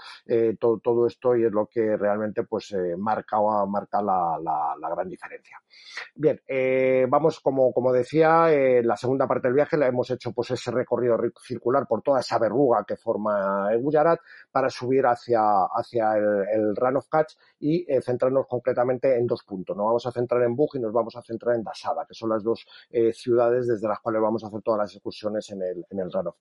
todo, 0.60 0.80
todo 0.80 1.08
esto 1.08 1.36
y 1.36 1.46
es 1.46 1.52
lo 1.52 1.68
que 1.68 1.98
realmente 1.98 2.44
pues 2.48 2.72
eh, 2.72 2.96
marca, 2.98 3.38
la, 4.02 4.38
la, 4.42 4.90
gran 4.90 5.10
diferencia. 5.10 5.62
Bien, 6.16 6.42
eh, 6.48 7.06
vamos, 7.10 7.40
como, 7.40 7.72
como 7.74 7.92
decía, 7.92 8.52
eh, 8.52 8.82
la 8.84 8.98
segunda 8.98 9.28
parte 9.28 9.48
del 9.48 9.56
viaje 9.56 9.78
la 9.78 9.88
hemos 9.88 10.10
hecho 10.10 10.32
pues 10.32 10.52
ese 10.52 10.72
recorrido 10.72 11.18
circular 11.42 11.88
por 11.88 12.02
toda 12.02 12.20
esa 12.20 12.40
verruga 12.40 12.84
que 12.88 12.98
forma 12.98 13.72
el 13.72 13.82
Gujarat 13.82 14.20
para 14.52 14.70
subir 14.70 15.06
hacia, 15.06 15.42
hacia 15.74 16.18
el, 16.18 16.46
el 16.52 16.76
Run 16.76 16.98
of 16.98 17.08
Kutch 17.10 17.36
y 17.60 17.92
eh, 17.92 18.02
centrarnos 18.02 18.48
concretamente 18.48 19.18
en 19.18 19.26
dos 19.26 19.44
puntos. 19.44 19.76
Nos 19.76 19.86
vamos 19.86 20.06
a 20.06 20.12
centrar 20.12 20.44
en 20.44 20.56
Bug 20.56 20.76
y 20.76 20.80
nos 20.80 20.94
vamos 20.94 21.16
a 21.16 21.22
centrar 21.22 21.56
en 21.56 21.64
Dasada, 21.64 22.06
que 22.06 22.14
son 22.14 22.30
las 22.30 22.44
dos 22.44 22.66
eh, 22.90 23.12
ciudades 23.14 23.68
desde 23.68 23.88
las 23.88 24.00
cuales 24.00 24.22
vamos 24.22 24.44
a 24.44 24.48
hacer 24.48 24.62
todas 24.62 24.80
las 24.80 24.94
excursiones 24.94 25.50
en 25.52 25.62
el, 25.62 25.86
en 25.90 26.00
el 26.00 26.12
Run 26.12 26.28
of. 26.28 26.36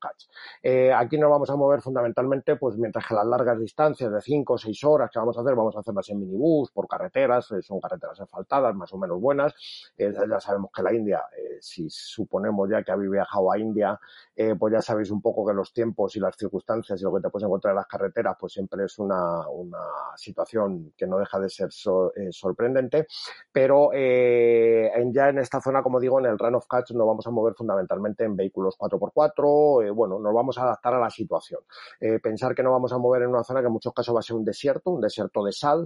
Eh, 0.63 0.93
aquí 0.93 1.19
nos 1.19 1.31
vamos 1.31 1.51
a 1.51 1.57
mover 1.57 1.81
fundamentalmente, 1.81 2.57
pues 2.57 2.77
mientras 2.77 3.07
que 3.07 3.15
las 3.15 3.27
largas 3.27 3.59
distancias 3.59 4.13
de 4.13 4.21
5 4.21 4.53
o 4.53 4.59
6 4.59 4.85
horas 4.85 5.11
que 5.11 5.19
vamos 5.19 5.37
a 5.37 5.41
hacer, 5.41 5.55
vamos 5.55 5.77
a 5.77 5.81
hacer 5.81 5.95
en 6.09 6.21
minibús, 6.21 6.71
por 6.71 6.87
carreteras, 6.87 7.51
eh, 7.53 7.63
son 7.63 7.81
carreteras 7.81 8.21
asfaltadas, 8.21 8.75
más 8.75 8.93
o 8.93 8.99
menos 8.99 9.21
buenas. 9.21 9.55
Eh, 9.97 10.13
ya 10.29 10.41
sabemos 10.41 10.71
que 10.75 10.83
la 10.83 10.93
India, 10.93 11.23
eh, 11.37 11.59
si 11.61 11.89
suponemos 11.89 12.69
ya 12.71 12.83
que 12.83 12.93
habéis 12.93 13.11
viajado 13.11 13.53
a 13.53 13.59
India, 13.59 13.99
pues 14.59 14.73
ya 14.73 14.83
sabéis 14.83 15.11
un 15.11 15.23
poco 15.23 15.47
que 15.47 15.55
los 15.55 15.73
tiempos 15.73 16.15
y 16.15 16.21
las 16.21 16.37
circunstancias 16.37 17.01
y 17.01 17.05
lo 17.05 17.15
que 17.15 17.23
te 17.23 17.31
puedes 17.31 17.47
encontrar 17.47 17.73
en 17.73 17.77
las 17.77 17.87
carreteras, 17.87 18.37
pues 18.39 18.53
siempre 18.53 18.85
es 18.85 18.99
una, 18.99 19.49
una 19.49 19.79
situación 20.15 20.93
que 20.95 21.07
no 21.07 21.19
deja 21.19 21.41
de 21.41 21.49
ser 21.49 21.71
sorprendente. 22.31 23.07
Pero 23.51 23.93
ya 23.93 25.29
en 25.31 25.39
esta 25.39 25.61
zona, 25.63 25.83
como 25.83 25.99
digo, 25.99 26.19
en 26.19 26.27
el 26.27 26.39
Run 26.39 26.57
of 26.57 26.67
Catch 26.67 26.91
nos 26.91 27.07
vamos 27.07 27.27
a 27.27 27.31
mover 27.31 27.55
fundamentalmente 27.55 28.25
en 28.25 28.37
vehículos 28.37 28.77
4x4, 28.79 29.95
bueno, 29.95 30.19
nos 30.19 30.35
vamos 30.35 30.59
a 30.59 30.65
adaptar 30.65 30.95
a 30.95 31.01
la 31.01 31.09
situación. 31.09 31.63
pensar 32.23 32.55
que 32.55 32.63
no 32.63 32.73
vamos 32.73 32.93
a 32.93 32.99
mover 32.99 33.23
en 33.23 33.29
una 33.29 33.43
zona 33.43 33.61
que 33.61 33.67
en 33.69 33.73
muchos 33.73 33.95
casos 33.95 34.15
va 34.15 34.21
a 34.21 34.23
ser 34.23 34.37
un 34.37 34.45
desierto, 34.45 34.91
un 34.91 35.01
desierto 35.01 35.45
de 35.45 35.53
sal, 35.53 35.86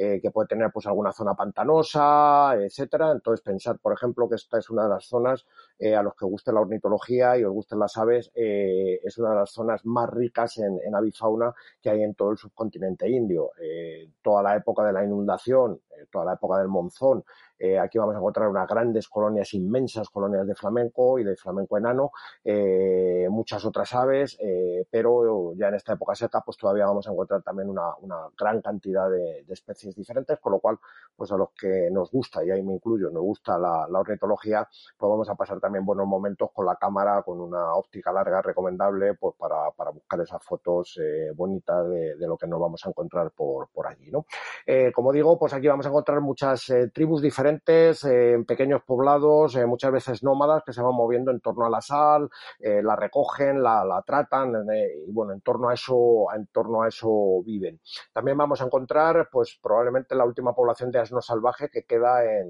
eh, 0.00 0.20
que 0.22 0.30
puede 0.30 0.46
tener 0.46 0.70
pues 0.72 0.86
alguna 0.86 1.12
zona 1.12 1.34
pantanosa, 1.34 2.54
etcétera. 2.54 3.10
Entonces 3.10 3.44
pensar, 3.44 3.80
por 3.80 3.92
ejemplo, 3.92 4.28
que 4.28 4.36
esta 4.36 4.56
es 4.58 4.70
una 4.70 4.84
de 4.84 4.90
las 4.90 5.04
zonas 5.04 5.44
eh, 5.76 5.96
a 5.96 6.04
los 6.04 6.14
que 6.14 6.24
guste 6.24 6.52
la 6.52 6.60
ornitología 6.60 7.36
y 7.36 7.42
os 7.42 7.52
gusten 7.52 7.80
las 7.80 7.96
aves, 7.96 8.30
eh, 8.36 9.00
es 9.02 9.18
una 9.18 9.30
de 9.30 9.36
las 9.36 9.50
zonas 9.50 9.84
más 9.84 10.08
ricas 10.08 10.56
en, 10.58 10.78
en, 10.86 10.94
avifauna 10.94 11.52
que 11.82 11.90
hay 11.90 12.04
en 12.04 12.14
todo 12.14 12.30
el 12.30 12.38
subcontinente 12.38 13.08
indio. 13.08 13.50
toda 14.22 14.40
la 14.40 14.54
época 14.54 14.84
de 14.84 14.92
la 14.92 15.02
inundación, 15.04 15.80
toda 16.12 16.24
la 16.24 16.34
época 16.34 16.58
del 16.58 16.68
monzón, 16.68 17.24
aquí 17.80 17.98
vamos 17.98 18.14
a 18.14 18.18
encontrar 18.18 18.48
unas 18.48 18.68
grandes 18.68 19.08
colonias, 19.08 19.52
inmensas 19.54 20.08
colonias 20.10 20.46
de 20.46 20.54
flamenco 20.54 21.18
y 21.18 21.24
de 21.24 21.34
flamenco 21.36 21.76
enano, 21.76 22.12
muchas 23.30 23.64
otras 23.64 23.92
aves, 23.94 24.38
pero 24.90 25.54
ya 25.54 25.68
en 25.68 25.74
esta 25.74 25.94
época 25.94 26.14
seca 26.14 26.40
pues 26.44 26.56
todavía 26.56 26.86
vamos 26.86 27.08
a 27.08 27.12
encontrar 27.12 27.42
también 27.42 27.68
una, 27.68 27.94
gran 28.36 28.60
cantidad 28.62 29.10
de, 29.10 29.44
especies 29.48 29.87
diferentes, 29.94 30.38
con 30.38 30.52
lo 30.52 30.60
cual, 30.60 30.78
pues 31.16 31.30
a 31.32 31.36
los 31.36 31.50
que 31.50 31.88
nos 31.90 32.10
gusta, 32.10 32.44
y 32.44 32.50
ahí 32.50 32.62
me 32.62 32.74
incluyo, 32.74 33.10
nos 33.10 33.22
gusta 33.22 33.58
la, 33.58 33.86
ornitología, 33.98 34.68
pues 34.96 35.10
vamos 35.10 35.28
a 35.28 35.34
pasar 35.34 35.60
también 35.60 35.84
buenos 35.84 36.06
momentos 36.06 36.50
con 36.52 36.66
la 36.66 36.76
cámara, 36.76 37.22
con 37.22 37.40
una 37.40 37.74
óptica 37.74 38.12
larga 38.12 38.42
recomendable, 38.42 39.14
pues 39.14 39.34
para, 39.36 39.70
buscar 39.92 40.20
esas 40.20 40.42
fotos 40.44 40.98
eh, 41.02 41.32
bonitas 41.34 41.88
de, 41.88 42.16
lo 42.18 42.36
que 42.36 42.46
nos 42.46 42.60
vamos 42.60 42.84
a 42.84 42.90
encontrar 42.90 43.30
por, 43.30 43.68
por 43.68 43.86
allí, 43.86 44.10
¿no? 44.10 44.26
Eh, 44.66 44.92
como 44.92 45.12
digo, 45.12 45.38
pues 45.38 45.52
aquí 45.54 45.66
vamos 45.66 45.86
a 45.86 45.88
encontrar 45.88 46.20
muchas 46.20 46.68
eh, 46.70 46.90
tribus 46.92 47.22
diferentes, 47.22 48.04
en 48.04 48.44
pequeños 48.44 48.82
poblados, 48.82 49.56
muchas 49.66 49.92
veces 49.92 50.22
nómadas, 50.22 50.62
que 50.64 50.72
se 50.72 50.82
van 50.82 50.94
moviendo 50.94 51.30
en 51.30 51.40
torno 51.40 51.64
a 51.64 51.70
la 51.70 51.80
sal, 51.80 52.28
la 52.60 52.96
recogen, 52.96 53.62
la, 53.62 53.84
la 53.84 54.02
tratan, 54.02 54.54
y 55.06 55.10
bueno, 55.10 55.32
en 55.32 55.40
torno 55.40 55.68
a 55.68 55.74
eso, 55.74 56.26
en 56.34 56.46
torno 56.48 56.82
a 56.82 56.88
eso 56.88 57.42
viven. 57.44 57.80
También 58.12 58.36
vamos 58.36 58.60
a 58.60 58.64
encontrar, 58.64 59.28
pues 59.30 59.58
probablemente 59.60 59.77
la 60.10 60.24
última 60.24 60.54
población 60.54 60.90
de 60.90 60.98
asno 60.98 61.20
salvaje 61.20 61.68
que 61.68 61.84
queda 61.84 62.24
en, 62.24 62.48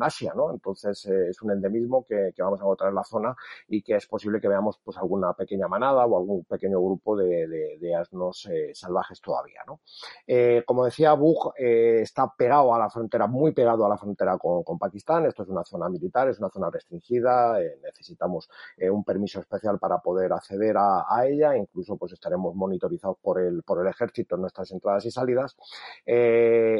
Asia, 0.00 0.34
¿no? 0.34 0.50
Entonces 0.50 1.06
eh, 1.06 1.28
es 1.30 1.40
un 1.40 1.50
endemismo 1.52 2.04
que, 2.04 2.32
vamos 2.38 2.60
a 2.60 2.64
encontrar 2.64 2.90
en 2.90 2.96
la 2.96 3.04
zona 3.04 3.34
y 3.68 3.80
que 3.80 3.94
es 3.94 4.06
posible 4.06 4.38
que 4.38 4.48
veamos 4.48 4.78
pues 4.84 4.98
alguna 4.98 5.32
pequeña 5.32 5.66
manada 5.66 6.04
o 6.04 6.18
algún 6.18 6.44
pequeño 6.44 6.78
grupo 6.78 7.16
de, 7.16 7.94
asnos 7.98 8.46
eh, 8.50 8.72
salvajes 8.74 9.20
todavía, 9.20 9.60
¿no? 9.66 9.80
Eh, 10.26 10.62
como 10.66 10.84
decía, 10.84 11.14
Bug 11.14 11.54
está 11.56 12.34
pegado 12.36 12.74
a 12.74 12.78
la 12.78 12.90
frontera, 12.90 13.26
muy 13.26 13.52
pegado 13.52 13.86
a 13.86 13.88
la 13.88 13.96
frontera 13.96 14.36
con, 14.36 14.78
Pakistán. 14.78 15.24
Esto 15.26 15.44
es 15.44 15.48
una 15.48 15.64
zona 15.64 15.88
militar, 15.88 16.28
es 16.28 16.38
una 16.38 16.50
zona 16.50 16.68
restringida. 16.70 17.58
necesitamos 17.82 18.50
un 18.90 19.04
permiso 19.04 19.40
especial 19.40 19.78
para 19.78 19.98
poder 19.98 20.32
acceder 20.32 20.76
a, 20.76 21.04
ella. 21.24 21.56
Incluso 21.56 21.96
pues 21.96 22.12
estaremos 22.12 22.54
monitorizados 22.54 23.16
por 23.22 23.40
el, 23.40 23.62
por 23.62 23.80
el 23.80 23.86
ejército 23.86 24.34
en 24.34 24.42
nuestras 24.42 24.70
entradas 24.72 25.04
y 25.06 25.10
salidas. 25.10 25.56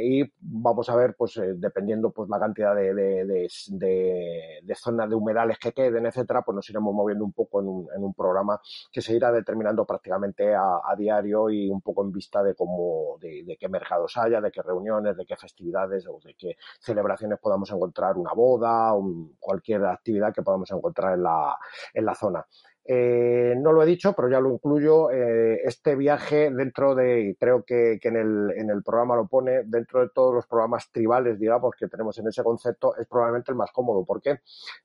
Y 0.02 0.32
vamos 0.40 0.88
a 0.88 0.96
ver, 0.96 1.14
pues 1.16 1.36
eh, 1.36 1.54
dependiendo 1.56 2.10
pues 2.10 2.28
la 2.28 2.38
cantidad 2.38 2.74
de, 2.74 2.94
de, 2.94 3.48
de, 3.68 4.74
zonas 4.74 5.08
de 5.08 5.14
humedales 5.14 5.58
que 5.58 5.72
queden, 5.72 6.06
etcétera, 6.06 6.42
pues 6.42 6.54
nos 6.54 6.68
iremos 6.70 6.94
moviendo 6.94 7.24
un 7.24 7.32
poco 7.32 7.60
en 7.60 7.68
un, 7.68 7.88
en 7.96 8.04
un 8.04 8.14
programa 8.14 8.60
que 8.92 9.00
se 9.00 9.14
irá 9.14 9.32
determinando 9.32 9.84
prácticamente 9.84 10.54
a, 10.54 10.80
a, 10.84 10.96
diario 10.96 11.50
y 11.50 11.68
un 11.70 11.80
poco 11.80 12.04
en 12.04 12.12
vista 12.12 12.42
de 12.42 12.54
cómo, 12.54 13.18
de, 13.20 13.56
qué 13.58 13.68
mercados 13.68 14.16
haya, 14.16 14.40
de 14.40 14.50
qué 14.50 14.62
reuniones, 14.62 15.16
de 15.16 15.26
qué 15.26 15.36
festividades 15.36 16.06
o 16.08 16.20
de 16.24 16.34
qué 16.34 16.56
celebraciones 16.80 17.38
podamos 17.40 17.70
encontrar 17.70 18.16
una 18.16 18.32
boda, 18.32 18.92
un, 18.94 19.36
cualquier 19.38 19.84
actividad 19.86 20.32
que 20.32 20.42
podamos 20.42 20.70
encontrar 20.70 21.14
en 21.14 21.22
la, 21.22 21.56
en 21.92 22.04
la 22.04 22.14
zona. 22.14 22.46
Eh, 22.86 23.54
no 23.56 23.72
lo 23.72 23.82
he 23.82 23.86
dicho, 23.86 24.12
pero 24.12 24.28
ya 24.28 24.40
lo 24.40 24.50
incluyo. 24.50 25.10
Eh, 25.10 25.62
este 25.64 25.96
viaje 25.96 26.50
dentro 26.50 26.94
de, 26.94 27.20
y 27.20 27.34
creo 27.34 27.64
que, 27.64 27.98
en, 28.02 28.16
el, 28.16 28.50
en, 28.56 28.68
el, 28.70 28.82
programa 28.82 29.16
lo 29.16 29.26
pone, 29.26 29.62
dentro 29.64 30.00
de 30.00 30.10
todos 30.10 30.34
los 30.34 30.46
programas 30.46 30.90
tribales, 30.92 31.38
digamos, 31.38 31.74
que 31.78 31.88
tenemos 31.88 32.18
en 32.18 32.28
ese 32.28 32.42
concepto, 32.42 32.94
es 32.96 33.06
probablemente 33.06 33.52
el 33.52 33.56
más 33.56 33.72
cómodo. 33.72 34.04
¿Por 34.04 34.20
qué? 34.20 34.40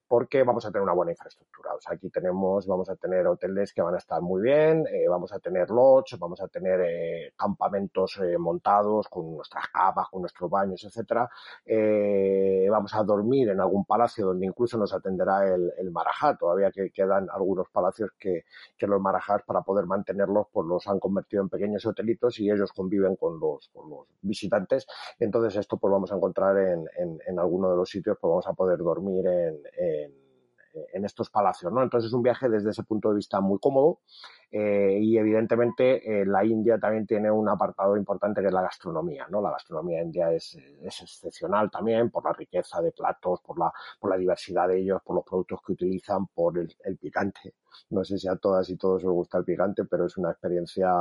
Porque 0.07 0.43
vamos 0.43 0.65
a 0.65 0.71
tener 0.71 0.83
una 0.83 0.93
buena 0.93 1.12
infraestructura. 1.12 1.73
O 1.75 1.81
sea, 1.81 1.95
aquí 1.95 2.09
tenemos, 2.09 2.65
vamos 2.67 2.89
a 2.89 2.95
tener 2.95 3.27
hoteles 3.27 3.73
que 3.73 3.81
van 3.81 3.95
a 3.95 3.97
estar 3.97 4.21
muy 4.21 4.41
bien, 4.41 4.85
eh, 4.88 5.07
vamos 5.09 5.33
a 5.33 5.39
tener 5.39 5.69
lodge, 5.69 6.17
vamos 6.17 6.41
a 6.41 6.47
tener 6.47 7.33
campamentos 7.35 8.19
montados 8.38 9.07
con 9.09 9.35
nuestras 9.35 9.67
camas, 9.67 10.07
con 10.09 10.21
nuestros 10.21 10.49
baños, 10.49 10.83
etcétera. 10.85 11.29
vamos 12.69 12.93
a 12.95 13.03
dormir 13.03 13.49
en 13.49 13.59
algún 13.59 13.83
palacio 13.85 14.27
donde 14.27 14.45
incluso 14.45 14.77
nos 14.77 14.93
atenderá 14.93 15.47
el, 15.53 15.71
el 15.77 15.91
Marajá. 15.91 16.38
Todavía 16.38 16.71
que 16.71 16.91
quedan 16.91 17.27
algunos 17.29 17.69
palacios 17.69 17.88
que, 18.19 18.43
que 18.78 18.88
los 18.88 19.02
marajas 19.02 19.41
para 19.45 19.62
poder 19.62 19.86
mantenerlos 19.86 20.47
pues 20.52 20.67
los 20.67 20.88
han 20.88 20.99
convertido 20.99 21.43
en 21.43 21.49
pequeños 21.49 21.86
hotelitos 21.86 22.39
y 22.39 22.49
ellos 22.49 22.71
conviven 22.73 23.15
con 23.15 23.39
los, 23.39 23.69
con 23.69 23.89
los 23.89 24.08
visitantes. 24.21 24.88
Entonces 25.19 25.56
esto 25.56 25.78
pues 25.78 25.91
vamos 25.91 26.12
a 26.12 26.15
encontrar 26.15 26.58
en, 26.58 26.86
en, 26.97 27.19
en 27.25 27.39
alguno 27.39 27.69
de 27.69 27.78
los 27.78 27.89
sitios, 27.89 28.17
pues 28.19 28.30
vamos 28.30 28.47
a 28.47 28.54
poder 28.54 28.80
dormir 28.80 29.25
en, 29.28 29.62
en 29.78 30.30
en 30.93 31.06
estos 31.06 31.30
palacios, 31.30 31.71
¿no? 31.73 31.82
Entonces 31.82 32.10
es 32.10 32.13
un 32.13 32.21
viaje 32.21 32.49
desde 32.49 32.69
ese 32.69 32.84
punto 32.84 33.10
de 33.10 33.15
vista 33.15 33.41
muy 33.41 33.60
cómodo 33.60 34.02
eh, 34.51 34.97
y 34.99 35.17
evidentemente 35.17 36.21
eh, 36.21 36.25
la 36.25 36.43
India 36.43 36.79
también 36.79 37.05
tiene 37.05 37.29
un 37.29 37.47
apartado 37.47 37.95
importante 37.95 38.41
que 38.41 38.47
es 38.47 38.53
la 38.53 38.63
gastronomía, 38.63 39.27
¿no? 39.29 39.41
La 39.41 39.51
gastronomía 39.51 40.01
india 40.01 40.31
es, 40.31 40.57
es 40.81 41.01
excepcional 41.01 41.69
también 41.69 42.09
por 42.09 42.25
la 42.25 42.33
riqueza 42.33 42.81
de 42.81 42.91
platos, 42.91 43.41
por 43.41 43.59
la, 43.59 43.71
por 43.99 44.09
la 44.09 44.17
diversidad 44.17 44.67
de 44.67 44.79
ellos, 44.79 45.01
por 45.03 45.15
los 45.17 45.25
productos 45.25 45.59
que 45.65 45.73
utilizan, 45.73 46.27
por 46.27 46.57
el, 46.57 46.97
picante. 46.97 47.53
No 47.91 48.03
sé 48.03 48.17
si 48.17 48.27
a 48.27 48.35
todas 48.35 48.67
y 48.69 48.75
todos 48.75 49.03
os 49.05 49.12
gusta 49.12 49.38
el 49.38 49.45
picante, 49.45 49.85
pero 49.85 50.05
es 50.07 50.17
una 50.17 50.31
experiencia 50.31 50.91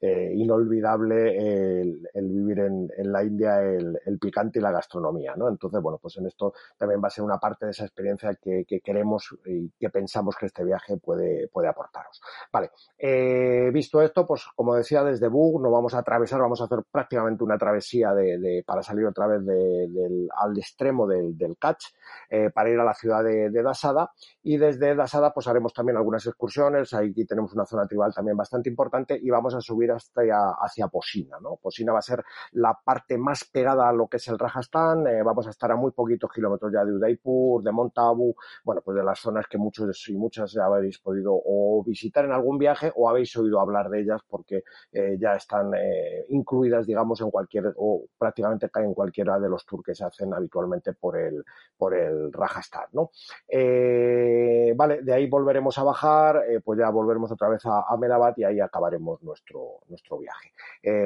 eh, 0.00 0.32
inolvidable 0.34 1.80
el, 1.80 2.28
vivir 2.28 2.58
en, 2.60 2.90
en, 2.96 3.12
la 3.12 3.24
India 3.24 3.62
el, 3.62 3.98
el, 4.04 4.18
picante 4.18 4.58
y 4.58 4.62
la 4.62 4.70
gastronomía, 4.70 5.34
¿no? 5.36 5.48
Entonces, 5.48 5.80
bueno, 5.80 5.98
pues 6.00 6.16
en 6.18 6.26
esto 6.26 6.52
también 6.76 7.02
va 7.02 7.08
a 7.08 7.10
ser 7.10 7.24
una 7.24 7.38
parte 7.38 7.64
de 7.64 7.70
esa 7.70 7.84
experiencia 7.84 8.34
que, 8.34 8.64
que 8.66 8.80
queremos 8.80 9.34
y 9.46 9.70
que 9.70 9.88
pensamos 9.88 10.36
que 10.36 10.46
este 10.46 10.64
viaje 10.64 10.98
puede, 10.98 11.48
puede 11.48 11.68
aportaros. 11.68 12.20
Vale, 12.52 12.65
eh, 12.98 13.70
visto 13.72 14.00
esto, 14.02 14.26
pues 14.26 14.46
como 14.54 14.74
decía, 14.74 15.02
desde 15.04 15.28
Bug 15.28 15.60
nos 15.60 15.72
vamos 15.72 15.94
a 15.94 15.98
atravesar, 15.98 16.40
vamos 16.40 16.60
a 16.60 16.64
hacer 16.64 16.80
prácticamente 16.90 17.44
una 17.44 17.58
travesía 17.58 18.12
de, 18.12 18.38
de 18.38 18.64
para 18.66 18.82
salir 18.82 19.06
otra 19.06 19.26
vez 19.26 19.44
de, 19.44 20.28
al 20.36 20.56
extremo 20.56 21.06
del, 21.06 21.36
del 21.36 21.56
Kach, 21.58 21.82
eh, 22.30 22.50
para 22.50 22.70
ir 22.70 22.78
a 22.78 22.84
la 22.84 22.94
ciudad 22.94 23.22
de, 23.22 23.50
de, 23.50 23.62
Dasada. 23.62 24.10
Y 24.42 24.56
desde 24.56 24.94
Dasada 24.94 25.32
pues 25.32 25.46
haremos 25.48 25.72
también 25.72 25.96
algunas 25.96 26.26
excursiones, 26.26 26.92
aquí 26.94 27.24
tenemos 27.24 27.52
una 27.54 27.66
zona 27.66 27.86
tribal 27.86 28.14
también 28.14 28.36
bastante 28.36 28.68
importante 28.68 29.18
y 29.20 29.30
vamos 29.30 29.54
a 29.54 29.60
subir 29.60 29.90
hasta 29.92 30.22
hacia 30.62 30.88
Posina, 30.88 31.38
¿no? 31.40 31.56
Posina 31.56 31.92
va 31.92 31.98
a 31.98 32.02
ser 32.02 32.24
la 32.52 32.78
parte 32.82 33.18
más 33.18 33.44
pegada 33.44 33.88
a 33.88 33.92
lo 33.92 34.08
que 34.08 34.16
es 34.16 34.28
el 34.28 34.38
Rajasthan, 34.38 35.06
eh, 35.06 35.22
vamos 35.22 35.46
a 35.46 35.50
estar 35.50 35.70
a 35.70 35.76
muy 35.76 35.92
poquitos 35.92 36.30
kilómetros 36.32 36.72
ya 36.72 36.84
de 36.84 36.92
Udaipur, 36.92 37.62
de 37.62 37.72
Montabu, 37.72 38.34
bueno, 38.64 38.80
pues 38.84 38.96
de 38.96 39.04
las 39.04 39.18
zonas 39.18 39.46
que 39.48 39.58
muchos 39.58 40.08
y 40.08 40.16
muchas 40.16 40.56
habéis 40.56 40.98
podido 40.98 41.32
o 41.32 41.82
visitar 41.84 42.24
en 42.24 42.32
algún 42.32 42.55
viaje 42.58 42.92
o 42.94 43.08
habéis 43.08 43.36
oído 43.36 43.60
hablar 43.60 43.88
de 43.88 44.00
ellas 44.00 44.20
porque 44.28 44.64
eh, 44.92 45.16
ya 45.18 45.34
están 45.34 45.72
eh, 45.74 46.24
incluidas, 46.28 46.86
digamos, 46.86 47.20
en 47.20 47.30
cualquier 47.30 47.74
o 47.76 48.04
prácticamente 48.18 48.68
en 48.74 48.94
cualquiera 48.94 49.38
de 49.38 49.48
los 49.48 49.64
tours 49.66 49.84
que 49.84 49.94
se 49.94 50.04
hacen 50.04 50.32
habitualmente 50.32 50.92
por 50.92 51.18
el, 51.18 51.44
por 51.76 51.94
el 51.94 52.32
Rajasthan, 52.32 52.86
¿no? 52.92 53.10
Eh, 53.48 54.72
vale, 54.76 55.02
de 55.02 55.12
ahí 55.12 55.26
volveremos 55.28 55.76
a 55.78 55.82
bajar, 55.82 56.42
pues 56.64 56.78
ya 56.78 56.90
volveremos 56.90 57.30
otra 57.32 57.48
vez 57.48 57.64
a 57.66 57.84
Ahmedabad 57.88 58.34
y 58.36 58.44
ahí 58.44 58.60
acabaremos 58.60 59.22
nuestro, 59.22 59.80
nuestro 59.88 60.18
viaje. 60.18 60.52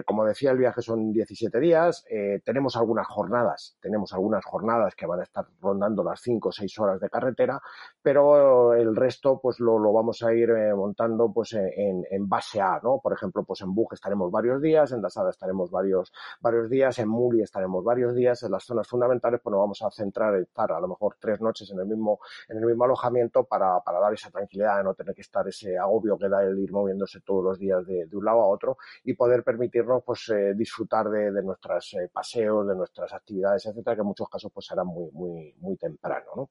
Como 0.04 0.24
decía, 0.24 0.50
el 0.50 0.58
viaje 0.58 0.82
son 0.82 1.12
17 1.12 1.58
días, 1.58 2.04
tenemos 2.44 2.76
algunas 2.76 3.06
jornadas, 3.06 3.76
tenemos 3.80 4.12
algunas 4.12 4.44
jornadas 4.44 4.94
que 4.94 5.06
van 5.06 5.20
a 5.20 5.22
estar 5.22 5.46
rondando 5.60 6.04
las 6.04 6.20
5 6.20 6.48
o 6.48 6.52
6 6.52 6.78
horas 6.78 7.00
de 7.00 7.08
carretera, 7.08 7.60
pero 8.02 8.74
el 8.74 8.94
resto 8.94 9.40
pues 9.40 9.60
lo, 9.60 9.78
lo 9.78 9.92
vamos 9.92 10.22
a 10.22 10.32
ir 10.34 10.50
montando 10.74 11.32
pues 11.32 11.39
en, 11.52 12.04
en, 12.10 12.28
base 12.28 12.60
a, 12.60 12.80
¿no? 12.82 13.00
Por 13.02 13.12
ejemplo, 13.12 13.42
pues 13.44 13.60
en 13.62 13.74
Bug 13.74 13.94
estaremos 13.94 14.30
varios 14.30 14.60
días, 14.60 14.92
en 14.92 15.00
Dasada 15.00 15.30
estaremos 15.30 15.70
varios, 15.70 16.12
varios 16.40 16.68
días, 16.68 16.98
en 16.98 17.08
Muri 17.08 17.42
estaremos 17.42 17.84
varios 17.84 18.14
días, 18.14 18.42
en 18.42 18.52
las 18.52 18.64
zonas 18.64 18.86
fundamentales 18.86 19.40
pues 19.42 19.50
nos 19.52 19.60
vamos 19.60 19.82
a 19.82 19.90
centrar 19.90 20.34
en 20.34 20.42
estar 20.42 20.72
a 20.72 20.80
lo 20.80 20.88
mejor 20.88 21.16
tres 21.18 21.40
noches 21.40 21.70
en 21.70 21.78
el 21.80 21.86
mismo, 21.86 22.20
en 22.48 22.58
el 22.58 22.66
mismo 22.66 22.84
alojamiento 22.84 23.44
para, 23.44 23.80
para 23.80 24.00
dar 24.00 24.12
esa 24.12 24.30
tranquilidad 24.30 24.78
de 24.78 24.84
no 24.84 24.94
tener 24.94 25.14
que 25.14 25.22
estar 25.22 25.46
ese 25.48 25.78
agobio 25.78 26.18
que 26.18 26.28
da 26.28 26.42
el 26.42 26.58
ir 26.58 26.72
moviéndose 26.72 27.20
todos 27.20 27.44
los 27.44 27.58
días 27.58 27.84
de, 27.86 28.06
de 28.06 28.16
un 28.16 28.24
lado 28.24 28.40
a 28.40 28.46
otro 28.46 28.78
y 29.04 29.14
poder 29.14 29.42
permitirnos 29.42 30.02
pues 30.04 30.28
eh, 30.28 30.54
disfrutar 30.54 31.08
de, 31.08 31.32
de 31.32 31.42
nuestros 31.42 31.94
eh, 31.94 32.08
paseos, 32.12 32.66
de 32.66 32.74
nuestras 32.74 33.12
actividades, 33.12 33.66
etcétera, 33.66 33.96
que 33.96 34.02
en 34.02 34.06
muchos 34.06 34.28
casos 34.28 34.50
pues 34.52 34.66
serán 34.66 34.86
muy, 34.86 35.10
muy, 35.12 35.54
muy 35.58 35.76
temprano, 35.76 36.26
¿no? 36.36 36.50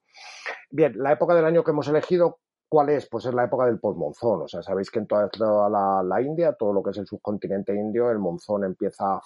Bien, 0.70 0.94
la 0.98 1.14
época 1.14 1.34
del 1.36 1.46
año 1.46 1.64
que 1.64 1.72
hemos 1.72 1.88
elegido, 1.88 2.40
¿Cuál 2.70 2.90
es? 2.90 3.10
Pues 3.10 3.26
es 3.26 3.34
la 3.34 3.46
época 3.46 3.66
del 3.66 3.80
postmonzón. 3.80 4.44
O 4.44 4.48
sea, 4.48 4.62
sabéis 4.62 4.92
que 4.92 5.00
en 5.00 5.08
toda, 5.08 6.04
la, 6.04 6.22
India, 6.22 6.54
todo 6.54 6.72
lo 6.72 6.84
que 6.84 6.92
es 6.92 6.98
el 6.98 7.08
subcontinente 7.08 7.74
indio, 7.74 8.12
el 8.12 8.20
monzón 8.20 8.64
empieza 8.64 9.20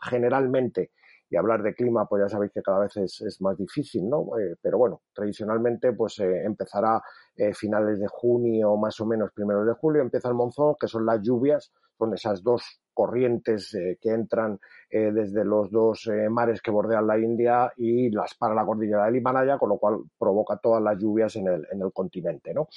generalmente, 0.00 0.92
y 1.28 1.36
hablar 1.36 1.64
de 1.64 1.74
clima, 1.74 2.06
pues 2.06 2.22
ya 2.22 2.28
sabéis 2.28 2.52
que 2.52 2.62
cada 2.62 2.80
vez 2.80 2.96
es, 2.96 3.20
es 3.22 3.40
más 3.40 3.56
difícil, 3.58 4.08
¿no? 4.08 4.38
Eh, 4.38 4.54
pero 4.62 4.78
bueno, 4.78 5.02
tradicionalmente, 5.12 5.92
pues 5.92 6.20
eh, 6.20 6.44
empezará 6.44 7.02
eh, 7.34 7.52
finales 7.52 7.98
de 7.98 8.06
junio, 8.06 8.76
más 8.76 9.00
o 9.00 9.06
menos 9.06 9.32
primeros 9.32 9.66
de 9.66 9.72
julio, 9.72 10.00
empieza 10.00 10.28
el 10.28 10.34
monzón, 10.34 10.76
que 10.78 10.86
son 10.86 11.04
las 11.04 11.20
lluvias, 11.20 11.72
son 11.98 12.14
esas 12.14 12.42
dos 12.42 12.80
corrientes 12.94 13.74
eh, 13.74 13.98
que 14.00 14.10
entran 14.10 14.58
eh, 14.88 15.10
desde 15.12 15.44
los 15.44 15.70
dos 15.70 16.06
eh, 16.06 16.28
mares 16.30 16.62
que 16.62 16.70
bordean 16.70 17.06
la 17.06 17.18
India 17.18 17.72
y 17.76 18.10
las 18.10 18.34
para 18.34 18.54
la 18.54 18.64
cordillera 18.64 19.06
del 19.06 19.16
Himalaya, 19.16 19.58
con 19.58 19.68
lo 19.70 19.78
cual 19.78 19.98
provoca 20.16 20.56
todas 20.58 20.82
las 20.82 20.96
lluvias 20.98 21.34
en 21.36 21.48
el, 21.48 21.66
en 21.72 21.82
el 21.82 21.92
continente. 21.92 22.54
¿no? 22.54 22.68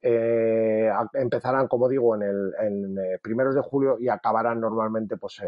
Eh, 0.00 0.90
empezarán, 1.14 1.68
como 1.68 1.88
digo, 1.88 2.16
en 2.16 2.22
el 2.22 2.54
en, 2.60 2.96
primeros 3.22 3.54
de 3.54 3.60
julio 3.60 3.98
y 4.00 4.08
acabarán 4.08 4.60
normalmente 4.60 5.18
pues 5.18 5.40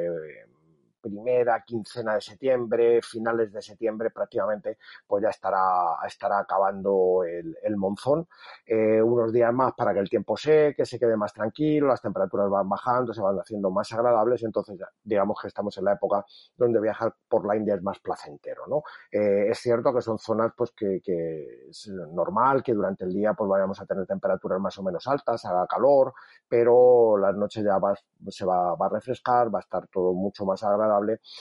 primera 1.00 1.62
quincena 1.64 2.14
de 2.14 2.20
septiembre, 2.20 3.00
finales 3.02 3.52
de 3.52 3.62
septiembre 3.62 4.10
prácticamente, 4.10 4.78
pues 5.06 5.22
ya 5.22 5.30
estará, 5.30 5.96
estará 6.06 6.40
acabando 6.40 7.22
el, 7.24 7.76
monzón. 7.76 8.26
Eh, 8.66 9.00
unos 9.00 9.32
días 9.32 9.52
más 9.52 9.72
para 9.74 9.94
que 9.94 10.00
el 10.00 10.10
tiempo 10.10 10.36
seque, 10.36 10.84
se 10.84 10.98
quede 10.98 11.16
más 11.16 11.32
tranquilo, 11.32 11.86
las 11.86 12.02
temperaturas 12.02 12.50
van 12.50 12.68
bajando, 12.68 13.14
se 13.14 13.20
van 13.20 13.38
haciendo 13.38 13.70
más 13.70 13.92
agradables, 13.92 14.42
entonces 14.42 14.78
digamos 15.02 15.40
que 15.40 15.48
estamos 15.48 15.76
en 15.78 15.84
la 15.84 15.92
época 15.92 16.24
donde 16.56 16.80
viajar 16.80 17.14
por 17.28 17.46
la 17.46 17.56
India 17.56 17.74
es 17.74 17.82
más 17.82 18.00
placentero, 18.00 18.66
¿no? 18.66 18.82
Eh, 19.12 19.48
es 19.50 19.58
cierto 19.58 19.94
que 19.94 20.02
son 20.02 20.18
zonas 20.18 20.52
pues 20.56 20.72
que, 20.72 21.00
que, 21.02 21.68
es 21.68 21.88
normal 21.88 22.62
que 22.62 22.74
durante 22.74 23.04
el 23.04 23.12
día 23.12 23.34
pues 23.34 23.48
vayamos 23.48 23.80
a 23.80 23.86
tener 23.86 24.06
temperaturas 24.06 24.60
más 24.60 24.76
o 24.78 24.82
menos 24.82 25.06
altas, 25.06 25.44
haga 25.44 25.66
calor, 25.66 26.12
pero 26.48 27.16
las 27.16 27.36
noches 27.36 27.64
ya 27.64 27.78
va, 27.78 27.94
se 28.28 28.44
va, 28.44 28.74
va 28.74 28.86
a 28.86 28.90
refrescar, 28.90 29.54
va 29.54 29.60
a 29.60 29.62
estar 29.62 29.86
todo 29.86 30.12
mucho 30.12 30.44
más 30.44 30.62
agradable 30.64 30.87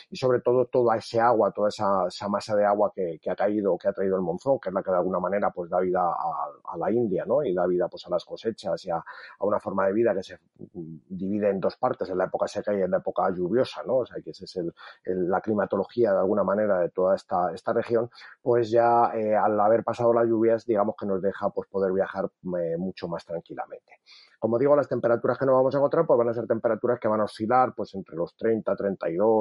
y 0.10 0.16
sobre 0.16 0.42
todo 0.42 0.66
toda 0.66 0.98
ese 0.98 1.20
agua, 1.20 1.52
toda 1.52 1.70
esa, 1.70 2.28
masa 2.30 2.56
de 2.56 2.66
agua 2.66 2.92
que, 2.94 3.20
ha 3.30 3.36
caído, 3.36 3.78
que 3.78 3.88
ha 3.88 3.94
traído 3.94 4.16
el 4.16 4.22
monzón, 4.22 4.60
que 4.60 4.70
es 4.70 4.76
la 4.76 4.84
que 4.84 4.92
de 4.92 4.98
alguna 4.98 5.20
manera 5.20 5.52
pues 5.52 5.70
da 5.70 5.80
vida 5.80 6.02
a, 6.02 6.78
la 6.78 6.92
India, 6.92 7.26
¿no? 7.26 7.44
Y 7.44 7.54
da 7.54 7.66
vida 7.66 7.88
pues 7.88 8.06
a 8.08 8.10
las 8.10 8.24
cosechas 8.26 8.84
y 8.86 8.90
a, 8.90 9.04
una 9.40 9.60
forma 9.60 9.88
de 9.88 9.94
vida 9.94 10.14
que 10.14 10.24
se 10.24 10.40
divide 11.10 11.50
en 11.50 11.60
dos 11.60 11.78
partes, 11.78 12.10
en 12.10 12.18
la 12.18 12.26
época 12.26 12.48
seca 12.48 12.74
y 12.74 12.82
en 12.82 12.92
la 12.92 12.98
época 12.98 13.30
lluviosa, 13.32 13.84
¿no? 13.84 13.98
O 13.98 14.06
sea 14.06 14.22
que 14.22 14.32
esa 14.32 14.46
es 14.46 14.56
el, 14.58 14.74
la 15.30 15.42
climatología 15.42 16.12
de 16.12 16.20
alguna 16.20 16.44
manera 16.44 16.80
de 16.80 16.90
toda 16.90 17.16
esta, 17.16 17.54
esta 17.54 17.74
región, 17.74 18.10
pues 18.42 18.70
ya 18.70 19.12
eh, 19.14 19.36
al 19.36 19.60
haber 19.60 19.84
pasado 19.84 20.14
las 20.14 20.26
lluvias, 20.26 20.66
digamos 20.66 20.96
que 21.00 21.06
nos 21.06 21.22
deja 21.22 21.50
pues 21.50 21.70
poder 21.70 21.92
viajar 21.94 22.26
eh, 22.26 22.78
mucho 22.78 23.08
más 23.08 23.26
tranquilamente. 23.26 24.02
Como 24.40 24.60
digo, 24.60 24.76
las 24.76 24.88
temperaturas 24.88 25.38
que 25.38 25.46
nos 25.46 25.56
vamos 25.56 25.74
a 25.74 25.80
encontrar 25.80 26.06
pues 26.06 26.18
van 26.18 26.30
a 26.30 26.34
ser 26.34 26.46
temperaturas 26.46 27.00
que 27.00 27.08
van 27.08 27.22
a 27.22 27.24
oscilar 27.24 27.74
pues 27.76 27.96
entre 27.96 28.16
los 28.16 28.36
30, 28.36 28.76
32 28.76 29.37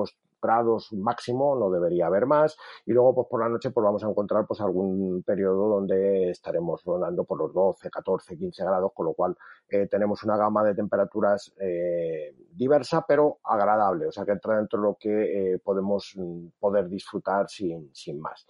grados 0.47 0.93
máximo, 0.93 1.57
no 1.57 1.71
debería 1.71 2.07
haber 2.07 2.27
más. 2.27 2.57
Y 2.85 2.93
luego 2.93 3.15
pues 3.15 3.27
por 3.29 3.41
la 3.41 3.49
noche 3.49 3.71
pues 3.71 3.85
vamos 3.85 4.05
a 4.05 4.09
encontrar 4.09 4.47
pues 4.47 4.61
algún 4.61 5.23
periodo 5.25 5.69
donde 5.69 6.31
estaremos 6.31 6.83
rondando 6.85 7.25
por 7.25 7.39
los 7.39 7.53
12, 7.53 7.91
14, 7.91 8.37
15 8.37 8.65
grados, 8.65 8.93
con 8.95 9.07
lo 9.07 9.15
cual 9.15 9.37
eh, 9.69 9.87
tenemos 9.89 10.23
una 10.23 10.37
gama 10.37 10.63
de 10.65 10.75
temperaturas 10.75 11.53
eh, 11.61 12.35
diversa 12.53 13.05
pero 13.07 13.39
agradable, 13.45 14.07
o 14.07 14.13
sea 14.13 14.25
que 14.25 14.33
entra 14.33 14.57
dentro 14.57 14.81
de 14.81 14.87
lo 14.87 14.97
que 14.99 15.55
eh, 15.55 15.59
podemos 15.59 16.13
mm, 16.17 16.47
poder 16.61 16.89
disfrutar 16.89 17.49
sin, 17.49 17.91
sin 17.93 18.21
más. 18.21 18.47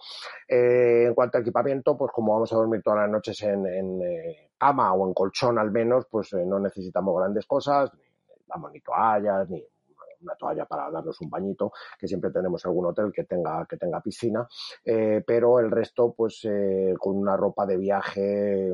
En 0.47 1.13
cuanto 1.13 1.37
a 1.37 1.41
equipamiento, 1.41 1.97
pues 1.97 2.11
como 2.11 2.33
vamos 2.33 2.53
a 2.53 2.55
dormir 2.55 2.81
todas 2.83 2.99
las 2.99 3.09
noches 3.09 3.41
en, 3.43 3.65
en 3.65 3.99
cama 4.57 4.93
o 4.93 5.07
en 5.07 5.13
colchón 5.13 5.57
al 5.57 5.71
menos, 5.71 6.05
pues 6.09 6.33
no 6.33 6.59
necesitamos 6.59 7.17
grandes 7.17 7.45
cosas, 7.45 7.93
ni 7.93 8.01
necesitamos 8.01 8.71
ni 8.71 8.81
toallas, 8.81 9.49
ni 9.49 9.63
una 10.21 10.35
toalla 10.35 10.65
para 10.65 10.89
darnos 10.91 11.19
un 11.21 11.29
bañito, 11.29 11.71
que 11.99 12.07
siempre 12.07 12.31
tenemos 12.31 12.65
algún 12.65 12.85
hotel 12.85 13.11
que 13.11 13.23
tenga, 13.23 13.65
que 13.65 13.77
tenga 13.77 14.01
piscina, 14.01 14.47
eh, 14.83 15.23
pero 15.25 15.59
el 15.59 15.71
resto, 15.71 16.13
pues 16.13 16.41
eh, 16.43 16.93
con 16.99 17.17
una 17.17 17.35
ropa 17.37 17.65
de 17.65 17.77
viaje 17.77 18.73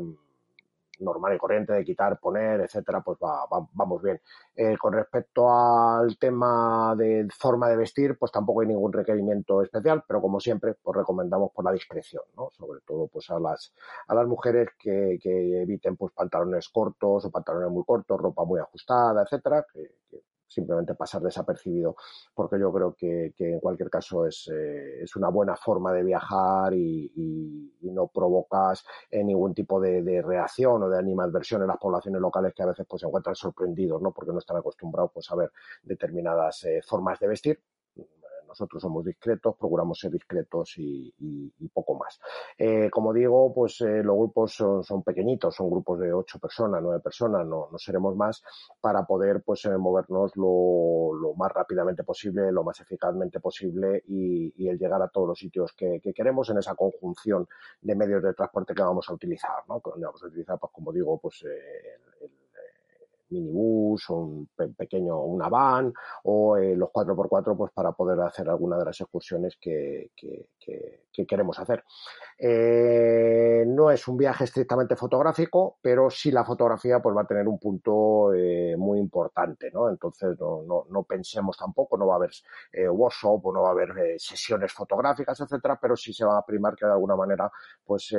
normal 0.99 1.35
y 1.35 1.37
corriente 1.37 1.73
de 1.73 1.83
quitar, 1.83 2.19
poner, 2.19 2.61
etcétera, 2.61 3.01
pues 3.01 3.17
va, 3.23 3.45
va, 3.45 3.67
vamos 3.73 4.01
bien. 4.01 4.19
Eh, 4.55 4.77
con 4.77 4.93
respecto 4.93 5.49
al 5.49 6.17
tema 6.17 6.95
de 6.97 7.27
forma 7.37 7.69
de 7.69 7.77
vestir, 7.77 8.17
pues 8.17 8.31
tampoco 8.31 8.61
hay 8.61 8.67
ningún 8.67 8.93
requerimiento 8.93 9.61
especial, 9.61 10.03
pero 10.07 10.21
como 10.21 10.39
siempre, 10.39 10.75
pues 10.81 10.97
recomendamos 10.97 11.51
por 11.51 11.65
la 11.65 11.71
discreción, 11.71 12.23
¿no? 12.35 12.49
Sobre 12.51 12.81
todo 12.81 13.07
pues 13.07 13.29
a 13.29 13.39
las, 13.39 13.73
a 14.07 14.15
las 14.15 14.27
mujeres 14.27 14.69
que, 14.79 15.19
que 15.21 15.61
eviten 15.61 15.97
pues 15.97 16.13
pantalones 16.13 16.69
cortos 16.69 17.25
o 17.25 17.31
pantalones 17.31 17.69
muy 17.69 17.83
cortos, 17.83 18.19
ropa 18.19 18.45
muy 18.45 18.59
ajustada, 18.59 19.23
etcétera, 19.23 19.65
simplemente 20.53 20.95
pasar 20.95 21.21
desapercibido, 21.21 21.95
porque 22.33 22.59
yo 22.59 22.71
creo 22.71 22.93
que, 22.95 23.33
que 23.35 23.53
en 23.53 23.59
cualquier 23.59 23.89
caso 23.89 24.25
es, 24.25 24.49
eh, 24.53 25.03
es, 25.03 25.15
una 25.15 25.29
buena 25.29 25.55
forma 25.55 25.91
de 25.91 26.03
viajar 26.03 26.73
y, 26.73 27.11
y, 27.15 27.91
no 27.91 28.07
provocas 28.07 28.83
eh, 29.11 29.23
ningún 29.23 29.53
tipo 29.53 29.79
de, 29.79 30.01
de, 30.01 30.21
reacción 30.21 30.81
o 30.81 30.89
de 30.89 30.97
animadversión 30.97 31.61
en 31.61 31.67
las 31.67 31.77
poblaciones 31.77 32.19
locales 32.19 32.53
que 32.55 32.63
a 32.63 32.67
veces 32.67 32.87
pues 32.89 33.01
se 33.01 33.07
encuentran 33.07 33.35
sorprendidos, 33.35 34.01
¿no? 34.01 34.11
Porque 34.11 34.31
no 34.31 34.39
están 34.39 34.57
acostumbrados 34.57 35.11
pues 35.13 35.29
a 35.29 35.35
ver 35.35 35.51
determinadas 35.83 36.63
eh, 36.63 36.81
formas 36.83 37.19
de 37.19 37.27
vestir 37.27 37.59
nosotros 38.53 38.83
somos 38.83 39.03
discretos, 39.03 39.55
procuramos 39.57 39.97
ser 39.99 40.11
discretos 40.11 40.77
y, 40.77 41.11
y, 41.19 41.67
poco 41.69 41.95
más. 41.95 42.19
Eh, 42.55 42.89
como 42.91 43.11
digo, 43.11 43.51
pues 43.51 43.81
eh, 43.81 44.03
los 44.03 44.15
grupos 44.15 44.53
son, 44.53 45.03
pequeñitos, 45.03 45.55
son 45.55 45.71
grupos 45.71 45.99
de 45.99 46.13
ocho 46.13 46.37
personas, 46.37 46.79
nueve 46.83 46.99
personas, 46.99 47.47
no, 47.47 47.69
no 47.71 47.77
seremos 47.79 48.15
más 48.15 48.43
para 48.79 49.05
poder 49.05 49.41
pues 49.43 49.65
eh, 49.65 49.75
movernos 49.75 50.35
lo, 50.35 51.13
lo, 51.15 51.33
más 51.33 51.51
rápidamente 51.51 52.03
posible, 52.03 52.51
lo 52.51 52.63
más 52.63 52.79
eficazmente 52.79 53.39
posible 53.39 54.03
y, 54.07 54.53
y, 54.55 54.69
el 54.69 54.77
llegar 54.77 55.01
a 55.01 55.07
todos 55.07 55.29
los 55.29 55.39
sitios 55.39 55.73
que, 55.73 55.99
que, 55.99 56.13
queremos 56.13 56.47
en 56.51 56.59
esa 56.59 56.75
conjunción 56.75 57.47
de 57.81 57.95
medios 57.95 58.21
de 58.21 58.33
transporte 58.35 58.75
que 58.75 58.83
vamos 58.83 59.09
a 59.09 59.13
utilizar, 59.13 59.63
¿no? 59.67 59.81
Que 59.81 59.99
vamos 59.99 60.23
a 60.23 60.27
utilizar, 60.27 60.59
pues 60.59 60.71
como 60.71 60.91
digo, 60.91 61.17
pues 61.17 61.43
el, 61.43 62.25
el 62.25 62.42
minibús 63.33 64.09
o 64.09 64.15
un 64.15 64.49
pe 64.55 64.69
pequeño, 64.69 65.19
una 65.23 65.49
van 65.49 65.93
o 66.23 66.57
eh, 66.57 66.75
los 66.75 66.89
4x4 66.89 67.57
pues 67.57 67.71
para 67.73 67.91
poder 67.91 68.19
hacer 68.21 68.49
alguna 68.49 68.77
de 68.77 68.85
las 68.85 68.99
excursiones 69.01 69.57
que, 69.59 70.11
que, 70.15 70.49
que, 70.59 71.05
que 71.11 71.25
queremos 71.25 71.57
hacer. 71.59 71.83
Eh, 72.37 73.63
no 73.67 73.91
es 73.91 74.07
un 74.07 74.17
viaje 74.17 74.43
estrictamente 74.43 74.95
fotográfico, 74.95 75.77
pero 75.81 76.09
sí 76.09 76.31
la 76.31 76.43
fotografía 76.43 76.99
pues 76.99 77.15
va 77.15 77.21
a 77.21 77.27
tener 77.27 77.47
un 77.47 77.59
punto 77.59 78.33
eh, 78.33 78.75
muy 78.77 78.99
importante, 78.99 79.71
¿no? 79.71 79.89
Entonces 79.89 80.37
no, 80.39 80.63
no, 80.63 80.85
no, 80.89 81.03
pensemos 81.03 81.57
tampoco, 81.57 81.97
no 81.97 82.07
va 82.07 82.15
a 82.15 82.17
haber 82.17 82.31
workshop 82.89 83.45
o 83.45 83.53
no 83.53 83.61
va 83.63 83.69
a 83.69 83.71
haber 83.71 84.19
sesiones 84.19 84.71
fotográficas, 84.73 85.39
etcétera, 85.39 85.77
pero 85.81 85.95
sí 85.95 86.13
se 86.13 86.25
va 86.25 86.37
a 86.37 86.45
primar 86.45 86.75
que 86.75 86.85
de 86.85 86.91
alguna 86.91 87.15
manera 87.15 87.51
pues 87.85 88.13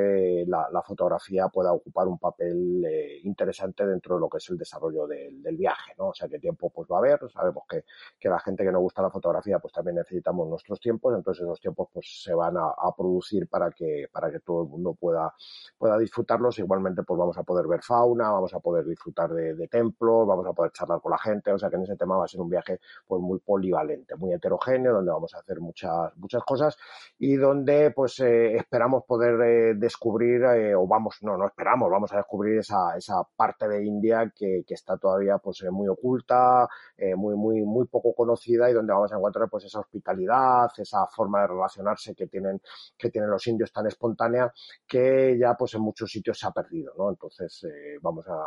la, 0.47 0.83
fotografía 0.87 1.49
pueda 1.49 1.73
ocupar 1.73 2.07
un 2.07 2.19
papel 2.19 2.85
interesante 3.25 3.87
dentro 3.87 4.17
de 4.17 4.21
lo 4.21 4.29
que 4.29 4.39
es 4.39 4.51
el 4.51 4.59
desarrollo 4.59 5.04
del, 5.07 5.43
del 5.43 5.57
viaje, 5.57 5.93
¿no? 5.99 6.09
O 6.09 6.15
sea, 6.15 6.29
qué 6.29 6.39
tiempo 6.39 6.71
pues 6.71 6.89
va 6.91 6.97
a 6.97 6.99
haber, 7.01 7.21
sabemos 7.31 7.65
que, 7.69 7.85
que 8.19 8.29
la 8.29 8.39
gente 8.41 8.65
que 8.65 8.73
nos 8.73 8.83
gusta 8.83 9.03
la 9.03 9.11
fotografía 9.11 9.59
pues 9.59 9.73
también 9.73 9.97
necesitamos 9.97 10.49
nuestros 10.49 10.81
tiempos, 10.81 11.15
entonces 11.15 11.43
esos 11.43 11.61
tiempos 11.61 11.89
pues 11.93 12.23
se 12.23 12.35
van 12.35 12.57
a, 12.57 12.69
a 12.77 12.95
producir 12.97 13.49
para 13.49 13.71
que, 13.71 14.09
para 14.13 14.31
que 14.31 14.41
todo 14.41 14.63
el 14.63 14.69
mundo 14.69 14.95
pueda, 14.95 15.33
pueda 15.79 15.99
disfrutarlos. 15.99 16.59
Igualmente, 16.59 17.03
pues 17.03 17.19
vamos 17.19 17.37
a 17.39 17.43
poder 17.43 17.67
ver 17.67 17.83
fauna, 17.83 18.31
vamos 18.31 18.55
a 18.55 18.61
poder 18.61 18.85
disfrutar 18.85 19.33
de, 19.33 19.55
de, 19.55 19.69
templos, 19.69 20.27
vamos 20.27 20.47
a 20.47 20.53
poder 20.53 20.73
charlar 20.73 21.01
con 21.01 21.11
la 21.11 21.19
gente. 21.19 21.53
O 21.53 21.59
sea 21.59 21.71
que 21.71 21.77
en 21.77 21.83
ese 21.83 21.97
tema 21.97 22.17
va 22.17 22.25
a 22.25 22.29
ser 22.29 22.41
un 22.41 22.51
viaje 22.51 22.81
pues 23.07 23.21
muy 23.21 23.39
polivalente, 23.39 24.17
muy 24.17 24.33
heterogéneo, 24.33 24.93
donde 24.93 25.11
vamos 25.11 25.35
a 25.35 25.39
hacer 25.39 25.61
muchas, 25.61 26.17
muchas 26.17 26.43
cosas 26.45 26.77
y 27.19 27.37
donde 27.37 27.91
pues 27.91 28.21
eh, 28.21 28.57
esperamos 28.57 29.05
poder 29.05 29.41
eh, 29.41 29.75
descubrir, 29.75 30.43
eh, 30.45 30.75
o 30.75 30.87
vamos, 30.87 31.19
no, 31.23 31.37
no 31.37 31.47
esperamos, 31.47 31.91
vamos 31.91 32.13
a 32.13 32.17
descubrir 32.19 32.59
esa, 32.59 32.97
esa 32.97 33.23
parte 33.37 33.67
de 33.69 33.85
India 33.85 34.31
que, 34.35 34.65
que 34.67 34.75
está 34.75 34.84
todavía 35.01 35.39
pues 35.39 35.63
eh, 35.63 35.71
muy 35.71 35.89
oculta, 35.89 36.69
eh, 36.97 37.15
muy, 37.15 37.35
muy, 37.35 37.63
muy 37.63 37.87
poco 37.87 38.15
conocida 38.15 38.71
y 38.71 38.73
donde 38.73 38.93
vamos 38.93 39.13
a 39.13 39.17
encontrar 39.17 39.49
pues 39.49 39.65
esa 39.65 39.81
hospitalidad, 39.81 40.71
esa 40.77 41.07
forma 41.07 41.41
de 41.43 41.49
relacionarse 41.49 42.15
que 42.15 42.27
tienen, 42.27 42.61
que 42.97 43.11
tienen 43.11 43.31
los 43.31 43.47
indios 43.47 43.73
tan 43.73 43.87
espontánea 43.87 44.53
que 44.87 45.37
ya 45.39 45.55
pues 45.55 45.75
en 45.75 45.81
muchos 45.81 46.11
sitios 46.11 46.39
se 46.39 46.47
ha 46.47 46.51
perdido, 46.51 46.93
¿no? 46.97 47.11
Entonces 47.11 47.65
eh, 47.65 47.99
vamos 48.03 48.27
a, 48.29 48.45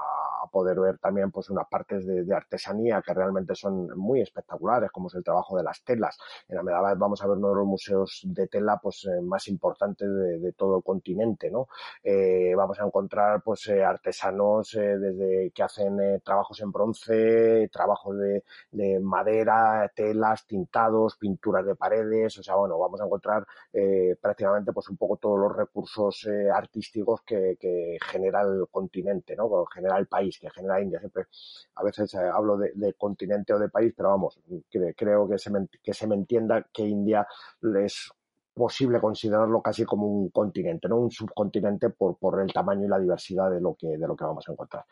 poder 0.51 0.79
ver 0.79 0.97
también 0.99 1.29
pues 1.29 1.49
unas 1.49 1.67
partes 1.67 2.05
de, 2.05 2.25
artesanía 2.33 3.01
que 3.01 3.13
realmente 3.13 3.53
son 3.53 3.87
muy 3.97 4.21
espectaculares, 4.21 4.91
como 4.91 5.07
es 5.07 5.15
el 5.15 5.23
trabajo 5.23 5.57
de 5.57 5.63
las 5.63 5.83
telas. 5.83 6.17
En 6.47 6.57
Ahmedabad 6.57 6.95
vamos 6.97 7.21
a 7.21 7.27
ver 7.27 7.37
uno 7.37 7.49
de 7.49 7.55
los 7.55 7.65
museos 7.65 8.21
de 8.23 8.47
tela 8.47 8.79
pues 8.81 9.07
más 9.23 9.47
importantes 9.49 10.07
de, 10.07 10.39
de, 10.39 10.53
todo 10.53 10.77
el 10.77 10.83
continente, 10.83 11.51
¿no? 11.51 11.67
Vamos 12.55 12.79
a 12.79 12.85
encontrar 12.85 13.41
pues 13.43 13.67
artesanos 13.69 14.71
desde 14.71 15.51
que 15.53 15.63
hacen 15.63 16.21
trabajos 16.27 16.59
en 16.59 16.71
bronce, 16.71 17.69
trabajos 17.71 18.17
de, 18.17 18.43
de, 18.71 18.99
madera, 18.99 19.89
telas, 19.95 20.45
tintados, 20.45 21.15
pinturas 21.15 21.65
de 21.65 21.75
paredes, 21.75 22.37
o 22.37 22.43
sea, 22.43 22.55
bueno, 22.55 22.77
vamos 22.77 22.99
a 22.99 23.05
encontrar 23.05 23.47
eh, 23.71 24.15
prácticamente 24.21 24.73
pues 24.73 24.89
un 24.89 24.97
poco 24.97 25.15
todos 25.15 25.39
los 25.39 25.55
recursos 25.55 26.25
eh, 26.25 26.49
artísticos 26.51 27.21
que, 27.21 27.57
genera 28.11 28.41
el 28.41 28.67
continente, 28.69 29.35
¿no? 29.35 29.49
Que 29.49 29.79
genera 29.79 29.97
el 29.97 30.07
país, 30.07 30.37
que 30.39 30.49
genera 30.49 30.81
India. 30.81 30.99
Siempre 30.99 31.27
a 31.75 31.83
veces 31.83 32.13
eh, 32.13 32.17
hablo 32.17 32.57
de, 32.57 32.93
continente 32.95 33.53
o 33.53 33.59
de 33.59 33.69
país, 33.69 33.93
pero 33.95 34.09
vamos, 34.09 34.39
creo 34.69 35.29
que 35.29 35.37
se, 35.37 35.49
me, 35.49 35.67
que 35.81 35.93
se 35.93 36.07
me 36.07 36.15
entienda 36.15 36.67
que 36.73 36.83
India 36.83 37.25
es 37.83 38.11
posible 38.57 38.99
considerarlo 38.99 39.61
casi 39.61 39.85
como 39.85 40.07
un 40.07 40.29
continente, 40.29 40.89
no 40.89 40.97
un 40.97 41.11
subcontinente 41.11 41.91
por, 41.91 42.17
por 42.17 42.41
el 42.41 42.51
tamaño 42.51 42.85
y 42.85 42.89
la 42.89 42.99
diversidad 42.99 43.51
de 43.51 43.61
lo 43.61 43.75
que, 43.75 43.87
de 43.97 44.07
lo 44.07 44.15
que 44.15 44.25
vamos 44.25 44.47
a 44.49 44.51
encontrar. 44.51 44.85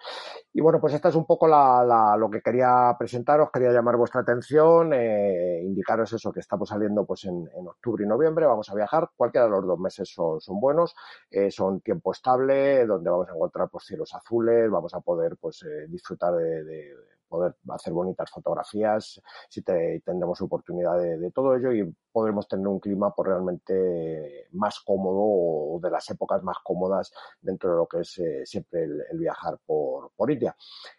Y 0.53 0.61
bueno, 0.61 0.79
pues 0.79 0.93
esta 0.93 1.09
es 1.09 1.15
un 1.15 1.25
poco 1.25 1.47
la, 1.47 1.83
la, 1.83 2.15
lo 2.15 2.29
que 2.29 2.41
quería 2.41 2.95
presentaros, 2.97 3.49
quería 3.51 3.71
llamar 3.71 3.97
vuestra 3.97 4.21
atención, 4.21 4.93
eh, 4.93 5.61
indicaros 5.63 6.13
eso, 6.13 6.31
que 6.31 6.39
estamos 6.39 6.69
saliendo 6.69 7.05
pues 7.05 7.25
en, 7.25 7.49
en, 7.57 7.67
octubre 7.67 8.05
y 8.05 8.07
noviembre, 8.07 8.45
vamos 8.45 8.69
a 8.69 8.75
viajar, 8.75 9.09
cualquiera 9.15 9.45
de 9.45 9.51
los 9.51 9.65
dos 9.65 9.79
meses 9.79 10.07
son, 10.07 10.39
son 10.39 10.59
buenos, 10.59 10.95
eh, 11.31 11.49
son 11.49 11.81
tiempo 11.81 12.11
estable, 12.11 12.85
donde 12.85 13.09
vamos 13.09 13.27
a 13.29 13.33
encontrar 13.33 13.69
pues 13.69 13.85
cielos 13.85 14.13
azules, 14.13 14.69
vamos 14.69 14.93
a 14.93 14.99
poder 14.99 15.37
pues 15.37 15.63
eh, 15.63 15.87
disfrutar 15.89 16.35
de, 16.35 16.63
de 16.63 16.93
poder 17.27 17.55
hacer 17.69 17.93
bonitas 17.93 18.29
fotografías, 18.29 19.21
si 19.49 19.61
tendremos 19.61 20.41
oportunidad 20.41 20.97
de, 20.99 21.31
todo 21.31 21.55
ello 21.55 21.71
y 21.71 21.93
podremos 22.11 22.47
tener 22.47 22.67
un 22.67 22.79
clima 22.79 23.13
pues, 23.13 23.27
realmente 23.27 24.47
más 24.53 24.79
cómodo 24.79 25.19
o 25.19 25.79
de 25.81 25.89
las 25.89 26.09
épocas 26.09 26.41
más 26.43 26.57
cómodas 26.63 27.11
dentro 27.41 27.71
de 27.71 27.77
lo 27.77 27.87
que 27.87 28.01
es 28.01 28.17
eh, 28.19 28.45
siempre 28.45 28.83
el, 28.83 29.17
viajar 29.17 29.57
por, 29.65 30.11
por 30.15 30.31
India. 30.31 30.55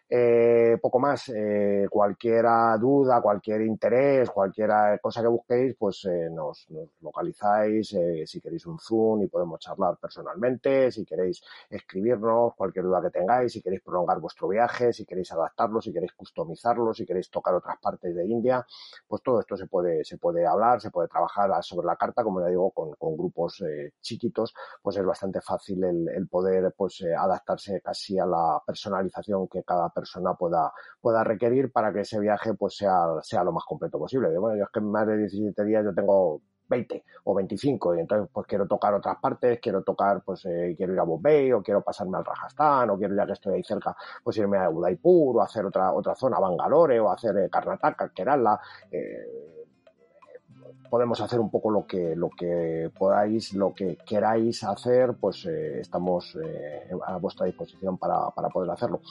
Eh, 0.09 0.77
poco 0.81 0.99
más, 0.99 1.29
eh, 1.35 1.85
cualquier 1.89 2.45
duda, 2.79 3.21
cualquier 3.21 3.61
interés, 3.61 4.29
cualquier 4.29 4.71
cosa 5.01 5.21
que 5.21 5.27
busquéis, 5.27 5.75
pues 5.77 6.05
eh, 6.05 6.29
nos, 6.31 6.69
nos, 6.69 6.89
localizáis, 7.01 7.93
si 8.25 8.39
queréis 8.39 8.65
un 8.67 8.79
Zoom 8.79 9.23
y 9.23 9.27
podemos 9.27 9.59
charlar 9.59 9.97
personalmente, 9.97 10.91
si 10.91 11.03
queréis 11.03 11.41
escribirnos, 11.69 12.55
cualquier 12.55 12.85
duda 12.85 13.01
que 13.01 13.09
tengáis, 13.09 13.51
si 13.51 13.61
queréis 13.61 13.81
prolongar 13.81 14.19
vuestro 14.21 14.47
viaje, 14.47 14.93
si 14.93 15.05
queréis 15.05 15.31
adaptarlo, 15.33 15.81
si 15.81 15.91
queréis 15.91 16.13
customizarlo, 16.17 16.93
si 16.93 17.05
queréis 17.05 17.29
tocar 17.29 17.53
otras 17.55 17.77
partes 17.81 18.13
de 18.13 18.25
India, 18.27 18.65
pues 19.07 19.21
todo 19.21 19.39
esto 19.39 19.55
se 19.55 19.67
puede, 19.67 20.03
se 20.03 20.17
puede 20.17 20.45
hablar, 20.45 20.81
se 20.81 20.91
puede 20.91 21.07
trabajar 21.07 21.51
sobre 21.63 21.87
la 21.87 21.95
carta, 21.95 22.23
como 22.23 22.41
ya 22.41 22.47
digo, 22.47 22.71
con, 22.71 22.95
grupos 23.17 23.63
chiquitos, 24.01 24.53
pues 24.81 24.97
es 24.97 25.05
bastante 25.05 25.39
fácil 25.41 25.83
el, 25.83 26.09
el 26.09 26.27
poder 26.27 26.73
pues 26.75 27.03
adaptarse 27.17 27.81
casi 27.81 28.19
a 28.19 28.25
la 28.25 28.61
personalización 28.65 29.47
que 29.47 29.63
cada 29.63 29.89
persona 29.89 30.33
pueda, 30.33 30.73
pueda 30.99 31.23
requerir 31.23 31.71
para 31.71 31.93
que 31.93 32.01
ese 32.01 32.19
viaje 32.19 32.53
pues 32.55 32.75
sea, 32.75 33.05
sea 33.21 33.43
lo 33.43 33.51
más 33.51 33.63
completo 33.65 33.99
posible. 33.99 34.37
bueno, 34.37 34.57
yo 34.57 34.63
es 34.63 34.69
que 34.71 34.79
en 34.79 34.91
más 34.91 35.07
de 35.07 35.17
17 35.17 35.63
días 35.65 35.83
yo 35.85 35.93
tengo 35.93 36.41
20 36.67 37.03
o 37.25 37.33
25 37.33 37.95
y 37.95 37.99
entonces 37.99 38.29
pues 38.31 38.47
quiero 38.47 38.67
tocar 38.67 38.93
otras 38.93 39.17
partes, 39.19 39.59
quiero 39.61 39.81
tocar 39.83 40.21
pues 40.23 40.45
eh, 40.45 40.73
quiero 40.75 40.93
ir 40.93 40.99
a 40.99 41.03
Bombay 41.03 41.51
o 41.51 41.61
quiero 41.61 41.81
pasarme 41.81 42.17
al 42.17 42.25
Rajasthan 42.25 42.89
o 42.89 42.97
quiero 42.97 43.15
ya 43.15 43.25
que 43.25 43.33
estoy 43.33 43.55
ahí 43.55 43.63
cerca 43.63 43.95
pues 44.23 44.37
irme 44.37 44.57
a 44.57 44.69
Udaipur 44.69 45.37
o 45.37 45.41
hacer 45.41 45.65
otra 45.65 45.93
otra 45.93 46.15
zona, 46.15 46.39
Bangalore 46.39 46.99
o 46.99 47.11
hacer 47.11 47.37
eh, 47.37 47.49
Karnataka, 47.49 48.09
Kerala, 48.09 48.59
eh, 48.91 49.47
podemos 50.89 51.19
hacer 51.21 51.39
un 51.39 51.49
poco 51.49 51.69
lo 51.69 51.85
que, 51.85 52.15
lo 52.15 52.29
que 52.29 52.91
podáis, 52.97 53.53
lo 53.53 53.73
que 53.73 53.97
queráis 53.97 54.63
hacer, 54.63 55.15
pues 55.19 55.45
eh, 55.45 55.79
estamos 55.81 56.37
eh, 56.43 56.89
a 57.05 57.17
vuestra 57.17 57.45
disposición 57.45 57.97
para, 57.97 58.29
para, 58.31 58.49
poder 58.49 58.71
hacerlo. 58.71 59.01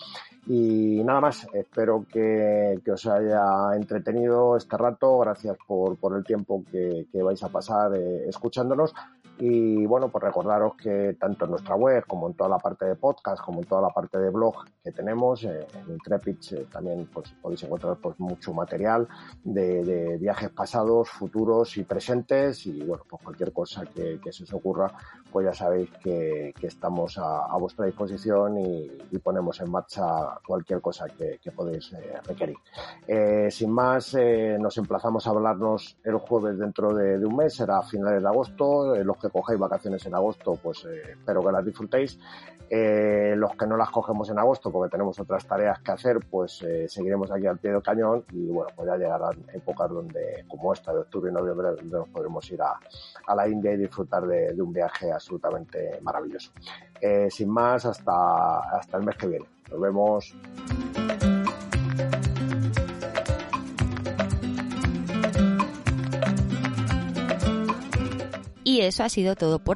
Y 0.48 1.02
nada 1.02 1.20
más, 1.20 1.46
espero 1.52 2.06
que, 2.09 2.80
os 2.92 3.06
haya 3.06 3.74
entretenido 3.74 4.56
este 4.56 4.76
rato, 4.76 5.18
gracias 5.18 5.56
por, 5.66 5.96
por 5.96 6.16
el 6.16 6.24
tiempo 6.24 6.62
que, 6.70 7.06
vais 7.20 7.42
a 7.42 7.48
pasar 7.48 7.96
eh, 7.96 8.28
escuchándonos. 8.28 8.94
Y 9.38 9.85
bueno, 9.85 10.09
pues 10.09 10.22
recordaros 10.24 10.74
que 10.76 11.16
tanto 11.20 11.44
en 11.44 11.50
nuestra 11.50 11.74
web 11.74 12.04
como 12.06 12.28
en 12.28 12.35
toda 12.35 12.48
la 12.48 12.59
parte 12.59 12.87
de 12.87 12.94
podcast, 12.94 13.42
como 13.42 13.61
en 13.61 13.66
toda 13.66 13.82
la 13.82 13.90
parte 13.90 14.18
de 14.18 14.30
blog 14.30 14.64
que 14.82 14.92
tenemos, 14.92 15.44
eh, 15.44 15.66
en 15.74 15.94
Intrepid 15.94 16.38
eh, 16.52 16.66
también 16.72 17.06
pues, 17.12 17.35
podéis 17.42 17.64
encontrar 17.64 17.96
pues, 17.96 18.18
mucho 18.18 18.54
material 18.54 19.06
de, 19.44 20.16
viajes 20.18 20.50
pasados, 20.50 21.11
futuros 21.11 21.76
y 21.76 21.82
presentes. 21.82 22.66
Y 22.66 22.82
bueno, 22.82 23.02
pues 23.09 23.22
cualquier 23.22 23.52
cosa 23.52 23.85
que 23.85 24.32
se 24.32 24.44
os 24.44 24.52
ocurra, 24.54 24.90
pues 25.37 25.44
ya 25.44 25.53
sabéis 25.53 25.90
que, 26.03 26.55
que 26.59 26.66
estamos 26.66 27.18
a, 27.18 27.44
a, 27.44 27.59
vuestra 27.59 27.85
disposición 27.85 28.57
y, 28.57 28.90
y, 29.11 29.18
ponemos 29.18 29.61
en 29.61 29.70
marcha 29.70 30.03
cualquier 30.46 30.81
cosa 30.81 31.05
que, 31.09 31.38
que 31.42 31.53
podéis 31.53 31.92
eh, 31.92 32.14
requerir. 32.27 32.57
Eh, 33.07 33.51
sin 33.51 33.70
más, 33.70 34.14
eh, 34.14 34.57
nos 34.59 34.79
emplazamos 34.79 35.27
a 35.27 35.31
hablarnos 35.33 35.99
el 36.05 36.16
jueves 36.16 36.57
dentro 36.57 36.94
de, 36.94 37.18
de 37.18 37.27
un 37.27 37.37
mes, 37.37 37.55
será 37.55 37.81
a 37.81 37.83
finales 37.83 38.22
de 38.22 38.29
agosto. 38.29 38.96
los 38.96 39.18
que 39.18 39.29
cogéis 39.29 39.61
vacaciones 39.61 40.07
en 40.07 40.14
agosto, 40.14 40.59
pues 40.62 40.87
eh, 40.87 41.03
espero 41.11 41.44
que 41.44 41.53
las 41.53 41.66
disfrutéis. 41.66 42.18
Eh, 42.68 43.35
los 43.37 43.55
que 43.55 43.64
no 43.64 43.77
las 43.77 43.90
cogemos 43.90 44.29
en 44.29 44.40
agosto 44.40 44.72
porque 44.72 44.90
tenemos 44.90 45.18
otras 45.20 45.46
tareas 45.46 45.79
que 45.79 45.92
hacer, 45.92 46.18
pues 46.29 46.62
eh, 46.62 46.88
seguiremos 46.88 47.31
aquí 47.31 47.46
al 47.46 47.59
pie 47.59 47.70
del 47.70 47.83
cañón 47.83 48.25
y 48.33 48.49
bueno, 48.49 48.70
pues 48.75 48.88
ya 48.88 48.96
llegarán 48.96 49.37
épocas 49.53 49.88
donde, 49.88 50.44
como 50.49 50.72
esta 50.72 50.92
de 50.92 51.01
octubre 51.01 51.31
y 51.31 51.35
noviembre, 51.35 51.68
donde 51.68 51.96
nos 51.96 52.09
podremos 52.09 52.51
ir 52.51 52.61
a, 52.61 52.77
a 53.27 53.35
la 53.37 53.49
India 53.49 53.72
y 53.72 53.77
disfrutar 53.77 54.27
de, 54.27 54.53
de, 54.53 54.61
un 54.62 54.72
viaje 54.72 55.12
absolutamente 55.26 55.98
maravilloso. 56.02 56.52
sin 57.30 57.50
más, 57.50 57.84
hasta, 57.84 58.58
hasta 58.76 58.96
el 58.98 59.04
mes 59.04 59.16
que 59.16 59.26
viene. 59.26 59.46
Nos 59.70 59.80
vemos. 59.80 60.34
Y 68.62 68.80
eso 68.80 69.04
ha 69.04 69.08
sido 69.08 69.34
todo 69.36 69.58
por 69.58 69.64